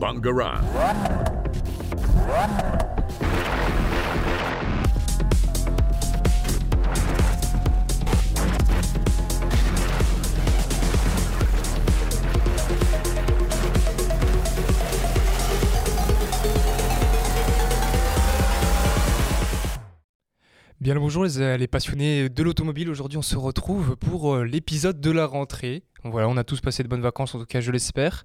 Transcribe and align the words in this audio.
Bangarang. 0.00 0.62
Bien 20.80 20.94
le 20.94 21.00
bonjour 21.00 21.24
les, 21.24 21.58
les 21.58 21.68
passionnés 21.68 22.30
de 22.30 22.42
l'automobile. 22.42 22.88
Aujourd'hui, 22.88 23.18
on 23.18 23.22
se 23.22 23.36
retrouve 23.36 23.96
pour 23.96 24.34
euh, 24.34 24.44
l'épisode 24.44 24.98
de 24.98 25.10
la 25.10 25.26
rentrée. 25.26 25.82
Voilà, 26.04 26.26
on 26.26 26.38
a 26.38 26.44
tous 26.44 26.62
passé 26.62 26.82
de 26.82 26.88
bonnes 26.88 27.02
vacances, 27.02 27.34
en 27.34 27.38
tout 27.38 27.44
cas, 27.44 27.60
je 27.60 27.70
l'espère. 27.70 28.24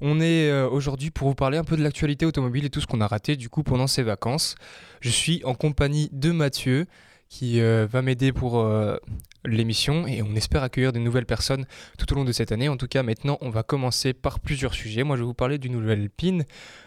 On 0.00 0.20
est 0.20 0.50
euh, 0.50 0.68
aujourd'hui 0.68 1.10
pour 1.10 1.28
vous 1.28 1.34
parler 1.34 1.58
un 1.58 1.64
peu 1.64 1.76
de 1.76 1.82
l'actualité 1.82 2.26
automobile 2.26 2.64
et 2.64 2.70
tout 2.70 2.80
ce 2.80 2.86
qu'on 2.86 3.00
a 3.00 3.06
raté 3.06 3.36
du 3.36 3.48
coup 3.48 3.62
pendant 3.62 3.86
ces 3.86 4.02
vacances. 4.02 4.54
Je 5.00 5.10
suis 5.10 5.42
en 5.44 5.54
compagnie 5.54 6.08
de 6.12 6.32
Mathieu 6.32 6.86
qui 7.28 7.60
euh, 7.60 7.88
va 7.90 8.02
m'aider 8.02 8.32
pour 8.32 8.60
euh, 8.60 8.96
l'émission 9.44 10.06
et 10.06 10.22
on 10.22 10.34
espère 10.36 10.62
accueillir 10.62 10.92
de 10.92 11.00
nouvelles 11.00 11.26
personnes 11.26 11.66
tout 11.98 12.12
au 12.12 12.16
long 12.16 12.24
de 12.24 12.30
cette 12.30 12.52
année. 12.52 12.68
En 12.68 12.76
tout 12.76 12.86
cas, 12.86 13.02
maintenant, 13.02 13.36
on 13.40 13.50
va 13.50 13.62
commencer 13.64 14.12
par 14.12 14.38
plusieurs 14.38 14.74
sujets. 14.74 15.02
Moi, 15.02 15.16
je 15.16 15.22
vais 15.22 15.26
vous 15.26 15.34
parler 15.34 15.58
d'une 15.58 15.72
nouvelle 15.72 16.08
PIN, 16.08 16.38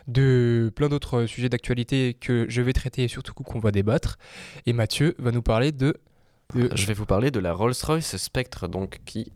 de 0.08 0.72
plein 0.76 0.88
d'autres 0.88 1.26
sujets 1.26 1.50
d'actualité 1.50 2.14
que 2.14 2.46
je 2.48 2.62
vais 2.62 2.72
traiter 2.74 3.04
et 3.04 3.08
surtout 3.10 3.34
qu'on 3.34 3.60
va 3.60 3.72
débattre. 3.72 4.18
Et 4.66 4.72
Mathieu 4.72 5.16
va 5.20 5.32
nous 5.32 5.42
parler 5.42 5.72
de... 5.74 5.98
de- 6.56 6.70
Je 6.74 6.86
vais 6.86 6.94
vous 6.94 7.06
parler 7.06 7.32
de 7.32 7.40
la 7.40 7.52
Rolls-Royce 7.54 8.16
Spectre, 8.16 8.70
donc 8.70 9.00
qui 9.06 9.34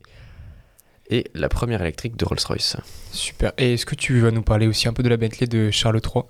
est 1.10 1.30
la 1.36 1.50
première 1.50 1.82
électrique 1.82 2.16
de 2.18 2.26
Rolls-Royce. 2.26 2.78
Super. 3.12 3.52
Et 3.58 3.74
est-ce 3.74 3.86
que 3.86 3.96
tu 3.96 4.20
vas 4.20 4.32
nous 4.32 4.42
parler 4.44 4.68
aussi 4.68 4.88
un 4.88 4.94
peu 4.94 5.04
de 5.04 5.10
la 5.10 5.18
Bentley 5.18 5.48
de 5.48 5.70
Charles 5.72 6.00
III 6.04 6.24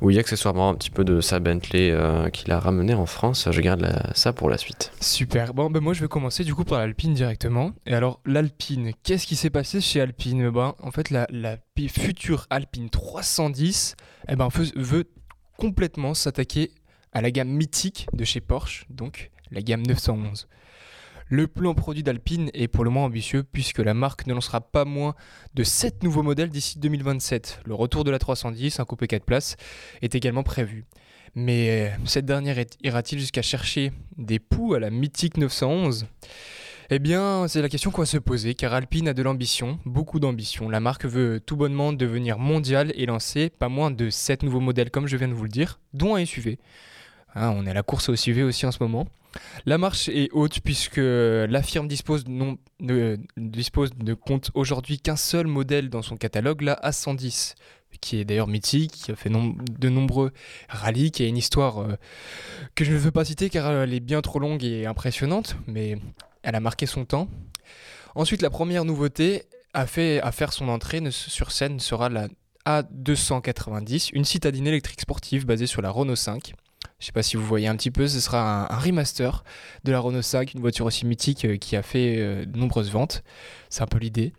Oui, 0.00 0.18
accessoirement 0.18 0.68
un 0.68 0.74
petit 0.74 0.90
peu 0.90 1.04
de 1.04 1.20
sa 1.20 1.40
Bentley 1.40 1.90
euh, 1.90 2.28
qu'il 2.30 2.52
a 2.52 2.60
ramené 2.60 2.94
en 2.94 3.06
France. 3.06 3.48
Je 3.50 3.60
garde 3.60 3.80
la- 3.80 4.14
ça 4.14 4.32
pour 4.32 4.48
la 4.50 4.58
suite. 4.58 4.92
Super. 5.00 5.54
Bon, 5.54 5.70
ben 5.70 5.80
moi 5.80 5.94
je 5.94 6.00
vais 6.02 6.08
commencer 6.08 6.44
du 6.44 6.54
coup 6.54 6.64
par 6.64 6.78
l'Alpine 6.78 7.14
directement. 7.14 7.72
Et 7.86 7.94
alors 7.94 8.20
l'Alpine, 8.26 8.92
qu'est-ce 9.02 9.26
qui 9.26 9.36
s'est 9.36 9.50
passé 9.50 9.80
chez 9.80 10.00
Alpine? 10.00 10.50
Ben 10.50 10.74
en 10.80 10.90
fait 10.90 11.10
la, 11.10 11.26
la 11.30 11.56
future 11.88 12.46
Alpine 12.50 12.90
310, 12.90 13.96
eh 14.28 14.36
ben 14.36 14.48
veut 14.76 15.04
complètement 15.56 16.14
s'attaquer 16.14 16.70
à 17.12 17.20
la 17.22 17.30
gamme 17.30 17.48
mythique 17.48 18.06
de 18.12 18.22
chez 18.24 18.40
Porsche, 18.40 18.84
donc 18.90 19.30
la 19.50 19.62
gamme 19.62 19.84
911. 19.86 20.46
Le 21.30 21.46
plan 21.46 21.74
produit 21.74 22.02
d'Alpine 22.02 22.50
est 22.54 22.68
pour 22.68 22.84
le 22.84 22.90
moins 22.90 23.04
ambitieux 23.04 23.42
puisque 23.42 23.80
la 23.80 23.92
marque 23.92 24.26
ne 24.26 24.32
lancera 24.32 24.62
pas 24.62 24.86
moins 24.86 25.14
de 25.52 25.62
7 25.62 26.02
nouveaux 26.02 26.22
modèles 26.22 26.48
d'ici 26.48 26.78
2027. 26.78 27.60
Le 27.66 27.74
retour 27.74 28.02
de 28.04 28.10
la 28.10 28.18
310, 28.18 28.80
un 28.80 28.86
coupé 28.86 29.06
4 29.06 29.24
places, 29.24 29.56
est 30.00 30.14
également 30.14 30.42
prévu. 30.42 30.86
Mais 31.34 31.90
euh, 31.90 31.96
cette 32.06 32.24
dernière 32.24 32.56
ira-t-il 32.82 33.20
jusqu'à 33.20 33.42
chercher 33.42 33.92
des 34.16 34.38
poux 34.38 34.72
à 34.72 34.80
la 34.80 34.88
mythique 34.88 35.36
911 35.36 36.06
Eh 36.88 36.98
bien, 36.98 37.46
c'est 37.46 37.60
la 37.60 37.68
question 37.68 37.90
qu'on 37.90 38.02
va 38.02 38.06
se 38.06 38.16
poser, 38.16 38.54
car 38.54 38.72
Alpine 38.72 39.08
a 39.08 39.12
de 39.12 39.22
l'ambition, 39.22 39.78
beaucoup 39.84 40.20
d'ambition. 40.20 40.70
La 40.70 40.80
marque 40.80 41.04
veut 41.04 41.40
tout 41.44 41.56
bonnement 41.56 41.92
devenir 41.92 42.38
mondiale 42.38 42.90
et 42.94 43.04
lancer 43.04 43.50
pas 43.50 43.68
moins 43.68 43.90
de 43.90 44.08
7 44.08 44.44
nouveaux 44.44 44.60
modèles, 44.60 44.90
comme 44.90 45.06
je 45.06 45.18
viens 45.18 45.28
de 45.28 45.34
vous 45.34 45.44
le 45.44 45.50
dire, 45.50 45.78
dont 45.92 46.16
un 46.16 46.24
SUV. 46.24 46.58
Hein, 47.34 47.50
on 47.56 47.66
est 47.66 47.70
à 47.70 47.74
la 47.74 47.82
course 47.82 48.08
au 48.08 48.16
SUV 48.16 48.42
aussi 48.42 48.66
en 48.66 48.72
ce 48.72 48.82
moment. 48.82 49.06
La 49.66 49.78
marche 49.78 50.08
est 50.08 50.30
haute 50.32 50.60
puisque 50.60 50.96
la 50.98 51.62
firme 51.62 51.88
dispose, 51.88 52.24
ne, 52.26 53.16
compte 54.14 54.50
aujourd'hui 54.54 54.98
qu'un 54.98 55.16
seul 55.16 55.46
modèle 55.46 55.90
dans 55.90 56.02
son 56.02 56.16
catalogue, 56.16 56.62
la 56.62 56.74
A110, 56.82 57.54
qui 58.00 58.18
est 58.18 58.24
d'ailleurs 58.24 58.48
mythique, 58.48 58.92
qui 58.92 59.10
a 59.10 59.16
fait 59.16 59.30
de 59.30 59.88
nombreux 59.88 60.32
rallyes, 60.68 61.10
qui 61.10 61.22
a 61.22 61.26
une 61.26 61.36
histoire 61.36 61.78
euh, 61.78 61.96
que 62.74 62.84
je 62.84 62.92
ne 62.92 62.98
veux 62.98 63.10
pas 63.10 63.24
citer 63.24 63.50
car 63.50 63.70
elle 63.70 63.92
est 63.92 64.00
bien 64.00 64.20
trop 64.20 64.38
longue 64.38 64.64
et 64.64 64.86
impressionnante, 64.86 65.56
mais 65.66 65.98
elle 66.42 66.54
a 66.54 66.60
marqué 66.60 66.86
son 66.86 67.04
temps. 67.04 67.28
Ensuite, 68.14 68.42
la 68.42 68.50
première 68.50 68.84
nouveauté 68.84 69.44
à, 69.74 69.86
faire 69.86 70.52
son 70.52 70.68
entrée 70.68 71.02
sur 71.10 71.52
scène 71.52 71.78
sera 71.78 72.08
la 72.08 72.28
A290, 72.66 74.10
une 74.12 74.24
citadine 74.24 74.66
électrique 74.66 75.00
sportive 75.00 75.46
basée 75.46 75.66
sur 75.66 75.82
la 75.82 75.90
Renault 75.90 76.16
5. 76.16 76.54
Je 76.98 77.06
sais 77.06 77.12
pas 77.12 77.22
si 77.22 77.36
vous 77.36 77.44
voyez 77.44 77.68
un 77.68 77.76
petit 77.76 77.92
peu, 77.92 78.08
ce 78.08 78.20
sera 78.20 78.64
un, 78.64 78.74
un 78.74 78.78
remaster 78.78 79.44
de 79.84 79.92
la 79.92 80.00
Renault 80.00 80.22
5, 80.22 80.54
une 80.54 80.60
voiture 80.60 80.86
aussi 80.86 81.06
mythique 81.06 81.44
euh, 81.44 81.56
qui 81.56 81.76
a 81.76 81.82
fait 81.82 82.16
euh, 82.18 82.44
de 82.44 82.58
nombreuses 82.58 82.90
ventes. 82.90 83.22
C'est 83.68 83.82
un 83.82 83.86
peu 83.86 83.98
l'idée. 83.98 84.32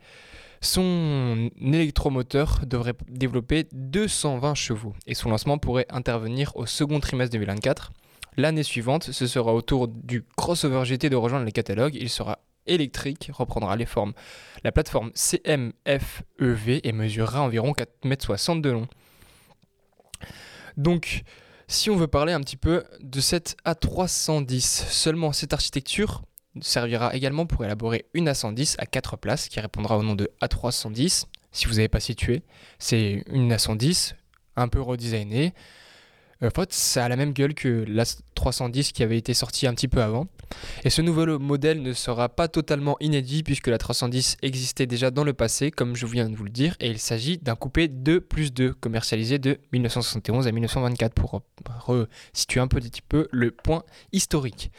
Son 0.62 1.50
électromoteur 1.62 2.66
devrait 2.66 2.96
développer 3.08 3.68
220 3.72 4.56
chevaux 4.56 4.94
et 5.08 5.14
son 5.14 5.30
lancement 5.30 5.58
pourrait 5.58 5.86
intervenir 5.90 6.52
au 6.58 6.66
second 6.66 7.00
trimestre 7.00 7.32
2024. 7.32 7.94
L'année 8.36 8.64
suivante, 8.64 9.12
ce 9.12 9.26
sera 9.26 9.54
au 9.54 9.62
tour 9.62 9.88
du 9.88 10.26
crossover 10.36 10.84
GT 10.84 11.10
de 11.10 11.16
rejoindre 11.16 11.46
les 11.46 11.54
catalogues. 11.54 11.96
Il 11.96 12.10
sera 12.10 12.40
électrique, 12.68 13.32
reprendra 13.34 13.78
les 13.78 13.86
formes. 13.86 14.14
La 14.66 14.74
plateforme 14.74 15.12
CMFEV 15.14 16.82
et 16.84 16.92
mesurera 16.92 17.42
environ 17.42 17.72
4,60 17.72 18.52
m 18.52 18.62
de 18.62 18.70
long. 18.70 18.88
Donc, 20.76 21.24
si 21.70 21.92
on 21.92 21.96
veut 21.96 22.08
parler 22.08 22.34
un 22.34 22.42
petit 22.42 22.58
peu 22.58 22.84
de 23.00 23.22
cette 23.22 23.56
A310, 23.64 24.60
seulement 24.60 25.32
cette 25.32 25.54
architecture 25.54 26.24
servira 26.62 27.16
également 27.16 27.46
pour 27.46 27.64
élaborer 27.64 28.08
une 28.16 28.28
A110 28.28 28.76
à 28.80 28.88
4 28.88 29.18
places 29.18 29.48
qui 29.50 29.60
répondra 29.60 29.96
au 29.96 30.02
nom 30.02 30.16
de 30.16 30.32
A310. 30.42 31.26
Si 31.52 31.68
vous 31.68 31.76
n'avez 31.76 31.88
pas 31.88 32.00
situé, 32.00 32.42
c'est 32.80 33.24
une 33.28 33.54
A110 33.54 34.16
un 34.56 34.68
peu 34.68 34.82
redesignée. 34.82 35.54
Euh, 36.44 36.48
En 36.48 36.62
fait, 36.62 36.74
ça 36.74 37.06
a 37.06 37.10
la 37.10 37.16
même 37.16 37.34
gueule 37.34 37.54
que 37.54 37.86
la 37.88 38.04
310 38.36 38.92
qui 38.92 39.04
avait 39.04 39.18
été 39.18 39.34
sortie 39.34 39.68
un 39.68 39.74
petit 39.74 39.88
peu 39.88 40.02
avant. 40.02 40.28
Et 40.84 40.90
ce 40.90 41.02
nouveau 41.02 41.38
modèle 41.38 41.82
ne 41.82 41.94
sera 41.94 42.30
pas 42.30 42.48
totalement 42.48 42.98
inédit 43.00 43.44
puisque 43.44 43.68
la 43.68 43.78
310 43.78 44.38
existait 44.42 44.88
déjà 44.88 45.12
dans 45.12 45.24
le 45.24 45.34
passé, 45.34 45.70
comme 45.72 45.96
je 45.96 46.06
viens 46.06 46.30
de 46.30 46.36
vous 46.36 46.44
le 46.44 46.50
dire, 46.50 46.76
et 46.80 46.90
il 46.90 47.00
s'agit 47.00 47.38
d'un 47.38 47.56
coupé 47.56 47.88
2 47.88 48.22
plus 48.22 48.52
2 48.54 48.74
commercialisé 48.74 49.38
de 49.38 49.60
1971 49.74 50.48
à 50.48 50.52
1924 50.52 51.14
pour 51.14 51.42
resituer 51.86 52.60
un 52.60 52.68
petit 52.68 53.02
peu 53.02 53.28
le 53.32 53.52
point 53.52 53.84
historique. 54.12 54.72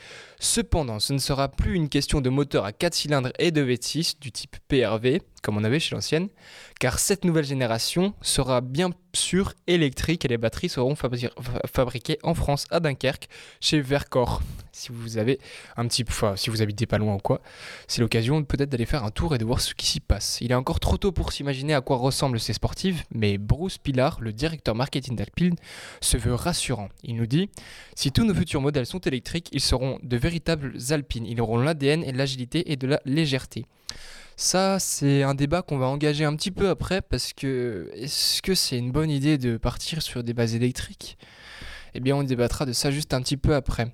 Cependant, 0.42 1.00
ce 1.00 1.12
ne 1.12 1.18
sera 1.18 1.48
plus 1.48 1.74
une 1.74 1.90
question 1.90 2.22
de 2.22 2.30
moteur 2.30 2.64
à 2.64 2.72
4 2.72 2.94
cylindres 2.94 3.30
et 3.38 3.50
de 3.50 3.62
V6 3.62 4.14
du 4.20 4.32
type 4.32 4.56
PRV, 4.68 5.20
comme 5.42 5.58
on 5.58 5.64
avait 5.64 5.78
chez 5.78 5.94
l'ancienne, 5.94 6.28
car 6.80 6.98
cette 6.98 7.26
nouvelle 7.26 7.44
génération 7.44 8.14
sera 8.22 8.62
bien 8.62 8.88
sûr 9.12 9.52
électrique 9.66 10.24
et 10.24 10.28
les 10.28 10.38
batteries 10.38 10.70
seront 10.70 10.94
fabri- 10.94 11.28
fa- 11.40 11.60
fabriquées 11.70 12.18
en 12.22 12.32
France 12.32 12.64
à 12.70 12.80
Dunkerque 12.80 13.28
chez 13.60 13.82
Vercor. 13.82 14.40
Si 14.72 14.92
vous 14.92 15.18
avez 15.18 15.38
un 15.76 15.86
petit 15.86 16.04
enfin, 16.08 16.36
si 16.36 16.50
vous 16.50 16.62
habitez 16.62 16.86
pas 16.86 16.98
loin 16.98 17.14
ou 17.14 17.18
quoi, 17.18 17.40
c'est 17.88 18.00
l'occasion 18.00 18.42
peut-être 18.44 18.68
d'aller 18.68 18.86
faire 18.86 19.04
un 19.04 19.10
tour 19.10 19.34
et 19.34 19.38
de 19.38 19.44
voir 19.44 19.60
ce 19.60 19.74
qui 19.74 19.86
s'y 19.86 20.00
passe. 20.00 20.38
Il 20.40 20.52
est 20.52 20.54
encore 20.54 20.80
trop 20.80 20.96
tôt 20.96 21.12
pour 21.12 21.32
s'imaginer 21.32 21.74
à 21.74 21.80
quoi 21.80 21.96
ressemblent 21.96 22.38
ces 22.38 22.52
sportives, 22.52 23.02
mais 23.12 23.38
Bruce 23.38 23.78
Pilar, 23.78 24.18
le 24.20 24.32
directeur 24.32 24.74
marketing 24.74 25.16
d'Alpine, 25.16 25.56
se 26.00 26.16
veut 26.16 26.34
rassurant. 26.34 26.88
Il 27.02 27.16
nous 27.16 27.26
dit 27.26 27.50
si 27.96 28.12
tous 28.12 28.24
nos 28.24 28.34
futurs 28.34 28.60
modèles 28.60 28.86
sont 28.86 29.00
électriques, 29.00 29.48
ils 29.52 29.60
seront 29.60 29.98
de 30.02 30.16
véritables 30.16 30.74
alpines. 30.90 31.26
Ils 31.26 31.40
auront 31.40 31.58
l'ADN 31.58 32.04
et 32.04 32.12
l'agilité 32.12 32.70
et 32.72 32.76
de 32.76 32.86
la 32.86 33.00
légèreté. 33.04 33.66
Ça, 34.36 34.78
c'est 34.78 35.22
un 35.22 35.34
débat 35.34 35.60
qu'on 35.60 35.76
va 35.76 35.86
engager 35.86 36.24
un 36.24 36.34
petit 36.34 36.50
peu 36.50 36.70
après 36.70 37.02
parce 37.02 37.34
que 37.34 37.90
est-ce 37.94 38.40
que 38.40 38.54
c'est 38.54 38.78
une 38.78 38.90
bonne 38.90 39.10
idée 39.10 39.36
de 39.36 39.58
partir 39.58 40.00
sur 40.00 40.24
des 40.24 40.32
bases 40.32 40.54
électriques? 40.54 41.18
Eh 41.92 42.00
bien, 42.00 42.16
on 42.16 42.22
débattra 42.22 42.64
de 42.64 42.72
ça 42.72 42.90
juste 42.90 43.12
un 43.12 43.20
petit 43.20 43.36
peu 43.36 43.54
après. 43.54 43.92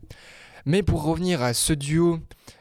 Mais 0.69 0.82
pour 0.82 1.04
revenir 1.04 1.43
à 1.43 1.54
ce 1.54 1.72
duo, 1.72 2.19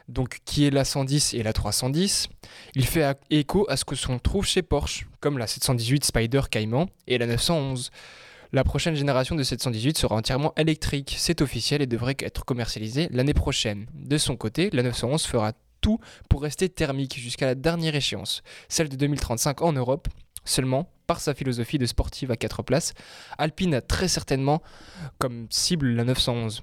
donc 0.08 0.38
qui 0.44 0.64
est 0.64 0.70
la 0.70 0.84
110 0.84 1.34
et 1.34 1.42
la 1.42 1.52
310, 1.52 2.28
il 2.76 2.86
fait 2.86 3.18
écho 3.30 3.66
à 3.68 3.76
ce 3.76 3.84
que 3.84 3.96
l'on 4.08 4.20
trouve 4.20 4.46
chez 4.46 4.62
Porsche, 4.62 5.08
comme 5.18 5.38
la 5.38 5.48
718 5.48 6.04
Spider 6.04 6.42
Cayman 6.48 6.86
et 7.08 7.18
la 7.18 7.26
911. 7.26 7.90
La 8.52 8.62
prochaine 8.62 8.94
génération 8.94 9.34
de 9.34 9.42
718 9.42 9.98
sera 9.98 10.14
entièrement 10.14 10.52
électrique, 10.56 11.16
c'est 11.18 11.42
officiel 11.42 11.82
et 11.82 11.86
devrait 11.88 12.16
être 12.20 12.44
commercialisée 12.44 13.08
l'année 13.10 13.34
prochaine. 13.34 13.86
De 13.92 14.18
son 14.18 14.36
côté, 14.36 14.70
la 14.72 14.84
911 14.84 15.24
fera 15.24 15.52
tout 15.80 15.98
pour 16.30 16.42
rester 16.42 16.68
thermique 16.68 17.18
jusqu'à 17.18 17.46
la 17.46 17.56
dernière 17.56 17.96
échéance, 17.96 18.42
celle 18.68 18.88
de 18.88 18.94
2035 18.94 19.62
en 19.62 19.72
Europe. 19.72 20.06
Seulement, 20.44 20.88
par 21.08 21.18
sa 21.18 21.34
philosophie 21.34 21.78
de 21.78 21.86
sportive 21.86 22.30
à 22.30 22.36
4 22.36 22.62
places, 22.62 22.94
Alpine 23.36 23.74
a 23.74 23.80
très 23.80 24.06
certainement 24.06 24.62
comme 25.18 25.48
cible 25.50 25.88
la 25.88 26.04
911. 26.04 26.62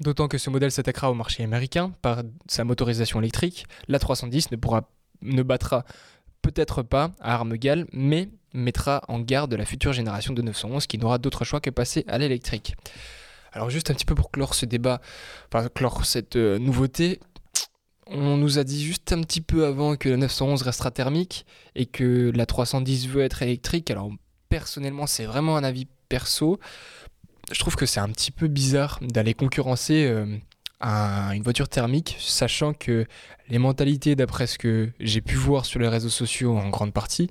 D'autant 0.00 0.28
que 0.28 0.38
ce 0.38 0.50
modèle 0.50 0.72
s'attaquera 0.72 1.10
au 1.10 1.14
marché 1.14 1.44
américain 1.44 1.92
par 2.02 2.22
sa 2.48 2.64
motorisation 2.64 3.20
électrique, 3.20 3.66
la 3.86 3.98
310 3.98 4.50
ne, 4.50 4.56
pourra, 4.56 4.88
ne 5.22 5.42
battra 5.42 5.84
peut-être 6.42 6.82
pas 6.82 7.12
à 7.20 7.34
armes 7.34 7.56
mais 7.92 8.28
mettra 8.52 9.02
en 9.08 9.20
garde 9.20 9.54
la 9.54 9.64
future 9.64 9.92
génération 9.92 10.32
de 10.32 10.42
911 10.42 10.86
qui 10.86 10.98
n'aura 10.98 11.18
d'autre 11.18 11.44
choix 11.44 11.60
que 11.60 11.70
passer 11.70 12.04
à 12.08 12.18
l'électrique. 12.18 12.74
Alors 13.52 13.70
juste 13.70 13.90
un 13.90 13.94
petit 13.94 14.04
peu 14.04 14.14
pour 14.14 14.30
clore 14.30 14.54
ce 14.54 14.66
débat, 14.66 15.00
enfin 15.52 15.68
clore 15.68 16.04
cette 16.04 16.36
euh, 16.36 16.58
nouveauté, 16.58 17.20
on 18.06 18.36
nous 18.36 18.58
a 18.58 18.64
dit 18.64 18.84
juste 18.84 19.12
un 19.12 19.22
petit 19.22 19.40
peu 19.40 19.64
avant 19.64 19.96
que 19.96 20.08
la 20.08 20.16
911 20.16 20.62
restera 20.62 20.90
thermique 20.90 21.46
et 21.74 21.86
que 21.86 22.32
la 22.34 22.46
310 22.46 23.08
veut 23.08 23.22
être 23.22 23.42
électrique. 23.42 23.90
Alors 23.90 24.10
personnellement, 24.48 25.06
c'est 25.06 25.24
vraiment 25.24 25.56
un 25.56 25.64
avis 25.64 25.86
perso, 26.08 26.58
je 27.52 27.58
trouve 27.58 27.76
que 27.76 27.86
c'est 27.86 28.00
un 28.00 28.08
petit 28.08 28.30
peu 28.30 28.48
bizarre 28.48 28.98
d'aller 29.02 29.34
concurrencer 29.34 30.06
euh, 30.06 30.26
une 30.80 31.42
voiture 31.42 31.68
thermique, 31.68 32.16
sachant 32.18 32.74
que 32.74 33.06
les 33.48 33.58
mentalités, 33.58 34.16
d'après 34.16 34.46
ce 34.46 34.58
que 34.58 34.90
j'ai 35.00 35.20
pu 35.20 35.34
voir 35.36 35.64
sur 35.64 35.80
les 35.80 35.88
réseaux 35.88 36.08
sociaux 36.08 36.56
en 36.56 36.68
grande 36.68 36.92
partie, 36.92 37.28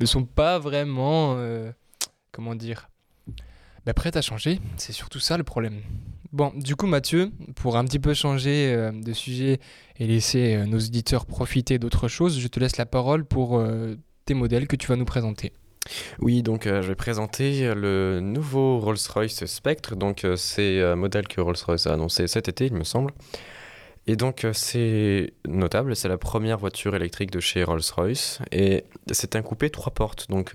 ne 0.00 0.06
sont 0.06 0.24
pas 0.24 0.58
vraiment, 0.58 1.34
euh, 1.36 1.70
comment 2.32 2.54
dire, 2.54 2.88
bah, 3.86 3.94
prêtes 3.94 4.16
à 4.16 4.22
changer. 4.22 4.60
C'est 4.76 4.92
surtout 4.92 5.20
ça 5.20 5.36
le 5.36 5.44
problème. 5.44 5.80
Bon, 6.32 6.52
du 6.54 6.76
coup, 6.76 6.86
Mathieu, 6.86 7.32
pour 7.56 7.76
un 7.76 7.84
petit 7.84 7.98
peu 7.98 8.14
changer 8.14 8.72
euh, 8.72 8.92
de 8.92 9.12
sujet 9.12 9.60
et 9.96 10.06
laisser 10.06 10.64
nos 10.66 10.78
auditeurs 10.78 11.26
profiter 11.26 11.78
d'autre 11.78 12.08
chose, 12.08 12.38
je 12.38 12.48
te 12.48 12.60
laisse 12.60 12.76
la 12.76 12.86
parole 12.86 13.24
pour 13.24 13.62
tes 14.24 14.34
modèles 14.34 14.66
que 14.66 14.76
tu 14.76 14.86
vas 14.88 14.96
nous 14.96 15.04
présenter. 15.04 15.52
Oui, 16.20 16.42
donc 16.42 16.66
euh, 16.66 16.82
je 16.82 16.88
vais 16.88 16.94
présenter 16.94 17.72
le 17.74 18.20
nouveau 18.20 18.78
Rolls-Royce 18.78 19.44
Spectre. 19.46 19.96
Donc 19.96 20.24
euh, 20.24 20.36
c'est 20.36 20.82
un 20.82 20.96
modèle 20.96 21.28
que 21.28 21.40
Rolls-Royce 21.40 21.86
a 21.86 21.94
annoncé 21.94 22.26
cet 22.26 22.48
été, 22.48 22.66
il 22.66 22.74
me 22.74 22.84
semble. 22.84 23.12
Et 24.06 24.16
donc 24.16 24.44
euh, 24.44 24.52
c'est 24.52 25.32
notable, 25.46 25.94
c'est 25.94 26.08
la 26.08 26.18
première 26.18 26.58
voiture 26.58 26.94
électrique 26.94 27.30
de 27.30 27.40
chez 27.40 27.62
Rolls-Royce. 27.64 28.40
Et 28.52 28.84
c'est 29.10 29.36
un 29.36 29.42
coupé 29.42 29.70
trois 29.70 29.92
portes, 29.92 30.28
donc 30.30 30.52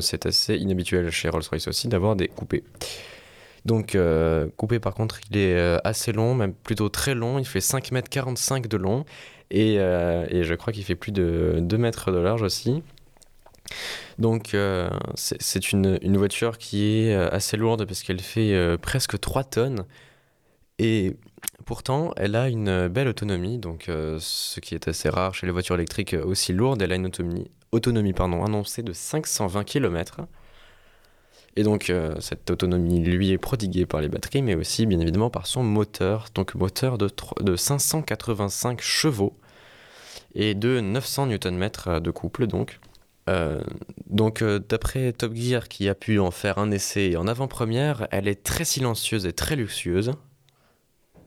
c'est 0.00 0.26
assez 0.26 0.56
inhabituel 0.56 1.10
chez 1.10 1.28
Rolls-Royce 1.28 1.68
aussi 1.68 1.88
d'avoir 1.88 2.16
des 2.16 2.28
coupés. 2.28 2.64
Donc 3.64 3.96
coupé 4.56 4.78
par 4.78 4.94
contre, 4.94 5.20
il 5.30 5.36
est 5.38 5.78
assez 5.84 6.12
long, 6.12 6.34
même 6.34 6.54
plutôt 6.54 6.88
très 6.88 7.14
long, 7.14 7.38
il 7.38 7.46
fait 7.46 7.60
5,45 7.60 8.56
m 8.56 8.62
de 8.66 8.76
long. 8.76 9.04
Et, 9.50 9.74
et 9.74 10.44
je 10.44 10.54
crois 10.54 10.72
qu'il 10.72 10.84
fait 10.84 10.96
plus 10.96 11.12
de 11.12 11.58
2 11.60 11.78
mètres 11.78 12.10
de 12.10 12.18
large 12.18 12.42
aussi. 12.42 12.82
Donc 14.18 14.54
euh, 14.54 14.90
c'est 15.14 15.72
une, 15.72 16.16
voiture 16.16 16.58
qui 16.58 17.02
est 17.02 17.14
euh, 17.14 17.28
assez 17.30 17.56
lourde 17.56 17.84
parce 17.84 18.02
qu'elle 18.02 18.20
fait 18.20 18.54
euh, 18.54 18.76
presque 18.76 19.18
3 19.18 19.44
tonnes. 19.44 19.84
Et 20.78 21.16
pourtant, 21.64 22.12
elle 22.16 22.36
a 22.36 22.48
une 22.48 22.88
belle 22.88 23.08
autonomie, 23.08 23.58
donc 23.58 23.86
ce 23.88 24.60
qui 24.60 24.76
est 24.76 24.86
assez 24.86 25.08
rare 25.08 25.34
chez 25.34 25.44
les 25.44 25.52
voitures 25.52 25.74
électriques 25.74 26.14
aussi 26.24 26.52
lourdes. 26.52 26.80
Elle 26.80 26.92
a 26.92 26.94
une 26.94 27.06
autonomie, 27.06 27.50
autonomie 27.72 28.12
pardon, 28.12 28.44
annoncée 28.44 28.84
de 28.84 28.92
520 28.92 29.64
km. 29.64 30.20
Et 31.56 31.64
donc 31.64 31.92
cette 32.20 32.48
autonomie 32.52 33.00
lui 33.00 33.32
est 33.32 33.38
prodiguée 33.38 33.86
par 33.86 34.00
les 34.00 34.08
batteries, 34.08 34.42
mais 34.42 34.54
aussi 34.54 34.86
bien 34.86 35.00
évidemment 35.00 35.30
par 35.30 35.48
son 35.48 35.64
moteur, 35.64 36.26
donc 36.32 36.54
moteur 36.54 36.96
de, 36.96 37.10
de 37.40 37.56
585 37.56 38.80
chevaux 38.80 39.36
et 40.36 40.54
de 40.54 40.80
900 40.80 41.26
Nm 41.26 41.70
de 42.00 42.10
couple 42.12 42.46
donc. 42.46 42.78
Euh, 43.28 43.60
donc, 44.08 44.42
euh, 44.42 44.58
d'après 44.58 45.12
Top 45.12 45.34
Gear, 45.34 45.68
qui 45.68 45.88
a 45.88 45.94
pu 45.94 46.18
en 46.18 46.30
faire 46.30 46.58
un 46.58 46.70
essai 46.70 47.16
en 47.16 47.26
avant-première, 47.26 48.08
elle 48.10 48.26
est 48.26 48.42
très 48.42 48.64
silencieuse 48.64 49.26
et 49.26 49.32
très 49.32 49.54
luxueuse. 49.54 50.12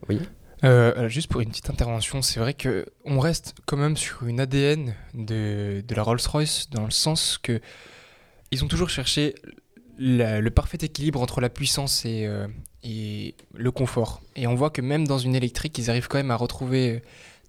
Oui. 0.08 0.20
Euh, 0.64 1.08
juste 1.08 1.28
pour 1.28 1.40
une 1.40 1.50
petite 1.50 1.70
intervention, 1.70 2.22
c'est 2.22 2.40
vrai 2.40 2.54
que 2.54 2.86
on 3.04 3.18
reste 3.18 3.54
quand 3.66 3.76
même 3.76 3.96
sur 3.96 4.26
une 4.26 4.40
ADN 4.40 4.94
de, 5.14 5.82
de 5.86 5.94
la 5.94 6.02
Rolls-Royce 6.02 6.70
dans 6.70 6.84
le 6.84 6.90
sens 6.90 7.38
que 7.38 7.60
ils 8.52 8.64
ont 8.64 8.68
toujours 8.68 8.90
cherché 8.90 9.34
le 9.98 10.48
parfait 10.50 10.78
équilibre 10.80 11.20
entre 11.20 11.40
la 11.40 11.48
puissance 11.48 12.04
et, 12.04 12.28
et, 12.82 13.34
le 13.54 13.70
confort. 13.70 14.22
Et 14.36 14.46
on 14.46 14.54
voit 14.54 14.70
que 14.70 14.80
même 14.82 15.06
dans 15.06 15.18
une 15.18 15.34
électrique, 15.34 15.78
ils 15.78 15.90
arrivent 15.90 16.08
quand 16.08 16.18
même 16.18 16.30
à 16.30 16.36
retrouver 16.36 17.02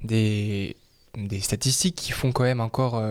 des, 0.03 0.75
des 1.15 1.39
statistiques 1.39 1.95
qui 1.95 2.11
font 2.11 2.31
quand 2.31 2.43
même 2.43 2.61
encore 2.61 3.01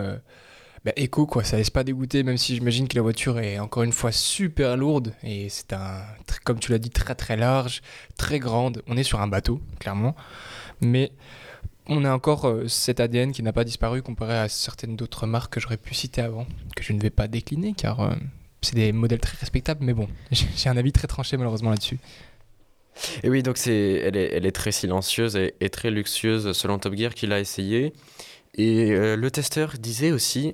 bah, 0.85 0.93
quoi, 1.11 1.45
ça 1.45 1.57
laisse 1.57 1.71
pas 1.71 1.85
dégoûter 1.85 2.25
même 2.25 2.37
si 2.37 2.57
j'imagine 2.57 2.89
que 2.89 2.97
la 2.97 3.03
voiture 3.03 3.39
est 3.39 3.59
encore 3.61 3.85
une 3.85 3.93
fois 3.93 4.11
super 4.11 4.77
lourde 4.77 5.15
et 5.23 5.49
c'est 5.49 5.73
un 5.73 6.03
comme 6.45 6.59
tu 6.59 6.73
l'as 6.73 6.79
dit 6.79 6.91
très 6.91 7.15
très 7.15 7.37
large, 7.37 7.83
très 8.17 8.41
grande. 8.41 8.83
On 8.89 8.97
est 8.97 9.05
sur 9.05 9.21
un 9.21 9.29
bateau 9.29 9.61
clairement, 9.79 10.17
mais 10.81 11.13
on 11.87 12.05
a 12.05 12.13
encore 12.13 12.49
euh, 12.49 12.67
cet 12.67 12.99
ADN 12.99 13.33
qui 13.33 13.43
n'a 13.43 13.53
pas 13.53 13.65
disparu 13.65 14.03
comparé 14.03 14.37
à 14.37 14.49
certaines 14.49 14.97
d'autres 14.97 15.27
marques 15.27 15.55
que 15.55 15.61
j'aurais 15.61 15.77
pu 15.77 15.95
citer 15.95 16.21
avant, 16.21 16.47
que 16.75 16.83
je 16.83 16.93
ne 16.93 17.01
vais 17.01 17.11
pas 17.11 17.29
décliner 17.29 17.75
car 17.75 18.01
euh, 18.01 18.15
c'est 18.61 18.75
des 18.75 18.93
modèles 18.93 19.21
très 19.21 19.37
respectables, 19.39 19.85
mais 19.85 19.95
bon, 19.95 20.09
j'ai 20.33 20.69
un 20.69 20.77
avis 20.77 20.93
très 20.93 21.07
tranché 21.07 21.37
malheureusement 21.37 21.71
là-dessus. 21.71 21.99
Et 23.23 23.31
oui, 23.31 23.43
donc 23.43 23.57
c'est, 23.57 24.03
elle, 24.05 24.17
est, 24.17 24.53
très 24.53 24.71
silencieuse 24.71 25.37
et, 25.37 25.71
très 25.71 25.91
luxueuse 25.91 26.53
selon 26.53 26.79
Top 26.79 26.95
Gear 26.95 27.15
qui 27.15 27.27
l'a 27.27 27.41
essayé. 27.41 27.95
Et 28.55 28.91
euh, 28.91 29.17
le 29.17 29.31
testeur 29.31 29.75
disait 29.79 30.13
aussi 30.13 30.53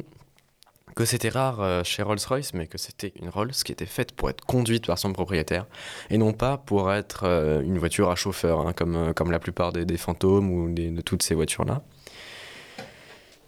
que 0.99 1.05
c'était 1.05 1.29
rare 1.29 1.61
euh, 1.61 1.85
chez 1.85 2.03
Rolls-Royce, 2.03 2.55
mais 2.55 2.67
que 2.67 2.77
c'était 2.77 3.13
une 3.23 3.29
Rolls 3.29 3.53
qui 3.53 3.71
était 3.71 3.87
faite 3.87 4.11
pour 4.11 4.31
être 4.31 4.45
conduite 4.45 4.87
par 4.89 4.99
son 4.99 5.13
propriétaire, 5.13 5.67
et 6.11 6.19
non 6.19 6.33
pas 6.33 6.57
pour 6.57 6.93
être 6.93 7.23
euh, 7.23 7.63
une 7.63 7.79
voiture 7.79 8.11
à 8.11 8.17
chauffeur, 8.17 8.67
hein, 8.67 8.73
comme, 8.73 8.97
euh, 8.97 9.13
comme 9.13 9.31
la 9.31 9.39
plupart 9.39 9.73
des, 9.73 9.97
fantômes 9.97 10.51
ou 10.51 10.75
de 10.75 11.01
toutes 11.01 11.23
ces 11.23 11.37
voitures-là. 11.37 11.83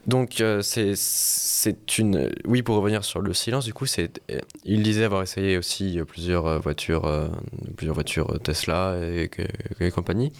Donc 0.07 0.43
c'est 0.63 1.99
une... 1.99 2.31
Oui, 2.45 2.63
pour 2.63 2.77
revenir 2.77 3.05
sur 3.05 3.21
le 3.21 3.35
silence, 3.35 3.65
du 3.65 3.75
coup, 3.75 3.87
il 4.65 4.83
disait 4.83 5.05
avoir 5.05 5.23
essayé 5.23 5.59
aussi 5.59 5.99
plusieurs 6.07 6.61
voitures, 6.61 7.31
plusieurs 7.77 7.95
voitures 7.95 8.41
Tesla 8.43 8.97
et, 9.03 9.29
et, 9.81 9.91
compagnie. 9.91 10.33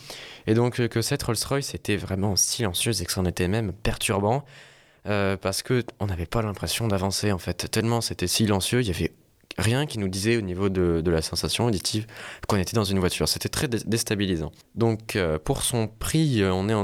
Et 0.47 0.55
donc 0.55 0.89
que 0.89 1.03
cette 1.03 1.23
Rolls-Royce 1.25 1.75
était 1.75 1.97
vraiment 1.97 2.37
silencieuse 2.37 3.03
et 3.03 3.05
que 3.05 3.13
c'en 3.13 3.27
était 3.27 3.49
même 3.49 3.73
perturbant. 3.73 4.45
Euh, 5.07 5.37
parce 5.37 5.63
que 5.63 5.83
on 5.99 6.07
n'avait 6.07 6.27
pas 6.27 6.43
l'impression 6.43 6.87
d'avancer 6.87 7.33
en 7.33 7.39
fait. 7.39 7.71
Tellement 7.71 8.01
c'était 8.01 8.27
silencieux, 8.27 8.83
il 8.83 8.89
y 8.89 8.91
avait 8.91 9.13
rien 9.57 9.87
qui 9.87 9.99
nous 9.99 10.09
disait 10.09 10.37
au 10.37 10.43
niveau 10.43 10.69
de, 10.69 11.03
la 11.11 11.23
sensation 11.23 11.67
auditive 11.67 12.07
qu'on 12.47 12.57
était 12.57 12.75
dans 12.75 12.85
une 12.85 12.99
voiture. 12.99 13.29
C'était 13.29 13.49
très 13.49 13.69
déstabilisant. 13.69 14.53
Donc 14.75 15.17
euh, 15.17 15.39
pour 15.39 15.63
son 15.63 15.89
prix, 15.89 16.43
on 16.45 16.69
est 16.69 16.75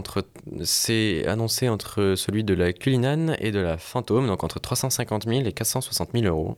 c'est 0.64 1.26
annoncé 1.26 1.68
entre 1.68 2.14
celui 2.16 2.42
de 2.42 2.54
la 2.54 2.72
Cullinan 2.72 3.34
et 3.38 3.50
de 3.50 3.60
la 3.60 3.76
Phantom, 3.76 4.26
donc 4.26 4.44
entre 4.44 4.60
350 4.60 5.26
000 5.28 5.40
et 5.44 5.52
460 5.52 6.10
000 6.14 6.24
euros. 6.24 6.56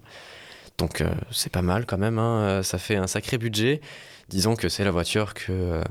Donc 0.79 1.01
euh, 1.01 1.11
c'est 1.33 1.53
pas 1.53 1.63
mal 1.63 1.87
quand 1.87 1.99
même, 1.99 2.21
hein. 2.21 2.63
ça 2.63 2.79
fait 2.79 2.97
un 2.97 3.09
sacré 3.09 3.37
budget. 3.37 3.81
Disons 4.29 4.55
que 4.55 4.69
c'est 4.69 4.85
la 4.85 4.93
voiture 4.93 5.35
que, 5.35 5.83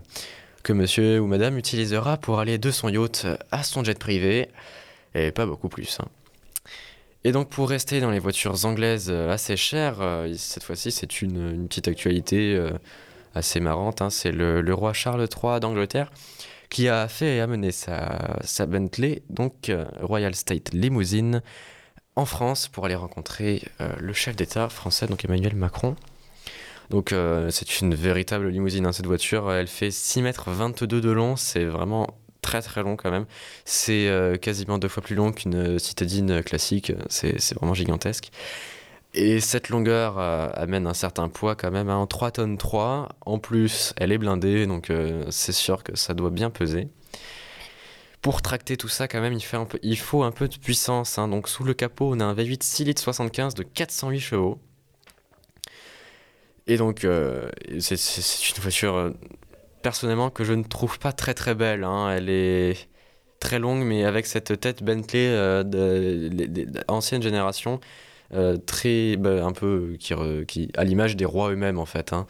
que 0.64 0.72
monsieur 0.72 1.20
ou 1.20 1.28
madame 1.28 1.58
utilisera 1.58 2.16
pour 2.16 2.40
aller 2.40 2.58
de 2.58 2.72
son 2.72 2.88
yacht 2.88 3.28
à 3.52 3.64
son 3.64 3.84
jet 3.84 4.00
privé 4.00 4.48
et 5.16 5.32
pas 5.32 5.46
beaucoup 5.46 5.70
plus. 5.70 6.00
Hein. 6.00 6.08
Et 7.24 7.34
donc 7.34 7.50
pour 7.50 7.70
rester 7.70 8.00
dans 8.00 8.12
les 8.12 8.20
voitures 8.20 8.66
anglaises 8.66 9.10
euh, 9.10 9.32
assez 9.32 9.58
chères, 9.58 9.98
euh, 10.00 10.34
cette 10.38 10.64
fois-ci 10.64 10.92
c'est 10.92 11.22
une, 11.22 11.68
petite 11.68 11.90
actualité 11.90 12.56
euh, 12.56 12.72
assez 13.36 13.60
marrante, 13.60 14.02
hein. 14.02 14.10
c'est 14.10 14.32
le, 14.32 14.74
roi 14.74 14.94
Charles 14.94 15.28
III 15.28 15.60
d'Angleterre 15.60 16.10
qui 16.70 16.88
a 16.88 17.10
fait 17.10 17.42
amener 17.42 17.72
sa, 17.72 18.38
sa 18.46 18.66
Bentley, 18.66 19.24
donc 19.30 19.72
Royal 20.02 20.36
State 20.36 20.74
Limousine, 20.74 21.42
en 22.16 22.26
France 22.26 22.68
pour 22.68 22.86
aller 22.86 22.96
rencontrer 22.96 23.64
le 24.00 24.12
chef 24.12 24.36
d'État 24.36 24.68
français, 24.68 25.08
donc 25.08 25.24
Emmanuel 25.24 25.56
Macron. 25.56 25.96
Donc 26.90 27.16
c'est 27.52 27.80
une 27.80 27.96
véritable 27.96 28.50
limousine, 28.50 28.86
hein, 28.86 28.92
cette 28.92 29.06
voiture, 29.06 29.50
elle 29.50 29.68
fait 29.68 29.92
6 29.92 30.24
mètres 30.24 30.52
22 30.52 31.00
de 31.00 31.10
long, 31.10 31.38
c'est 31.38 31.64
vraiment 31.64 32.18
très 32.48 32.62
très 32.62 32.82
long 32.82 32.96
quand 32.96 33.12
même. 33.12 33.26
C'est 33.66 34.08
euh, 34.08 34.38
quasiment 34.38 34.78
deux 34.78 34.88
fois 34.88 35.04
plus 35.04 35.16
long 35.16 35.34
qu'une 35.34 35.78
citadine 35.80 36.42
classique, 36.42 36.94
c'est 37.10 37.54
vraiment 37.56 37.74
gigantesque. 37.74 38.32
Et 39.14 39.42
cette 39.42 39.70
longueur 39.70 40.18
euh, 40.18 40.48
amène 40.54 40.88
un 40.88 40.94
certain 40.94 41.28
poids 41.28 41.56
quand 41.56 41.72
même, 41.72 41.90
hein, 41.90 42.06
3 42.08 42.32
tonnes 42.32 42.58
3. 42.58 43.10
En 43.26 43.40
plus, 43.40 43.94
elle 43.98 44.12
est 44.14 44.18
blindée, 44.18 44.66
donc 44.66 44.90
euh, 44.90 45.26
c'est 45.30 45.52
sûr 45.52 45.84
que 45.84 45.98
ça 45.98 46.14
doit 46.14 46.30
bien 46.30 46.50
peser. 46.50 46.88
Pour 48.22 48.42
tracter 48.42 48.78
tout 48.78 48.88
ça, 48.88 49.08
quand 49.10 49.20
même, 49.20 49.34
il 49.34 49.98
faut 49.98 50.24
un 50.24 50.32
peu 50.32 50.48
de 50.48 50.58
puissance. 50.58 51.18
Hein. 51.18 51.28
Donc 51.28 51.50
sous 51.50 51.66
le 51.66 51.74
capot, 51.74 52.14
on 52.16 52.20
a 52.22 52.26
un 52.26 52.34
V8 52.34 52.64
6 52.64 52.86
litres 52.86 53.02
75 53.02 53.56
de 53.56 53.64
408 53.64 54.20
chevaux. 54.20 54.60
Et 56.68 56.78
donc, 56.78 57.08
c'est 57.80 57.96
une 57.96 58.62
voiture 58.62 59.14
personnellement 59.88 60.30
que 60.30 60.44
je 60.44 60.52
ne 60.52 60.64
trouve 60.64 61.00
pas 61.00 61.14
très 61.14 61.34
très 61.34 61.56
belle. 61.56 61.86
Hein. 61.86 62.10
Elle 62.12 62.30
est 62.30 62.90
très 63.40 63.58
longue, 63.58 63.86
mais 63.86 64.04
avec 64.04 64.26
cette 64.26 64.60
tête 64.60 64.84
Bentley 64.84 65.30
euh, 65.30 65.64
d'ancienne 65.64 67.22
génération, 67.22 67.80
euh, 68.34 68.58
très 68.58 69.16
bah, 69.16 69.46
un 69.46 69.54
peu 69.54 69.96
qui, 69.98 70.70
à 70.76 70.84
l'image 70.84 71.16
des 71.16 71.24
rois 71.24 71.52
eux-mêmes 71.52 71.80
en 71.80 71.86
fait. 71.86 72.12
Hein. 72.12 72.28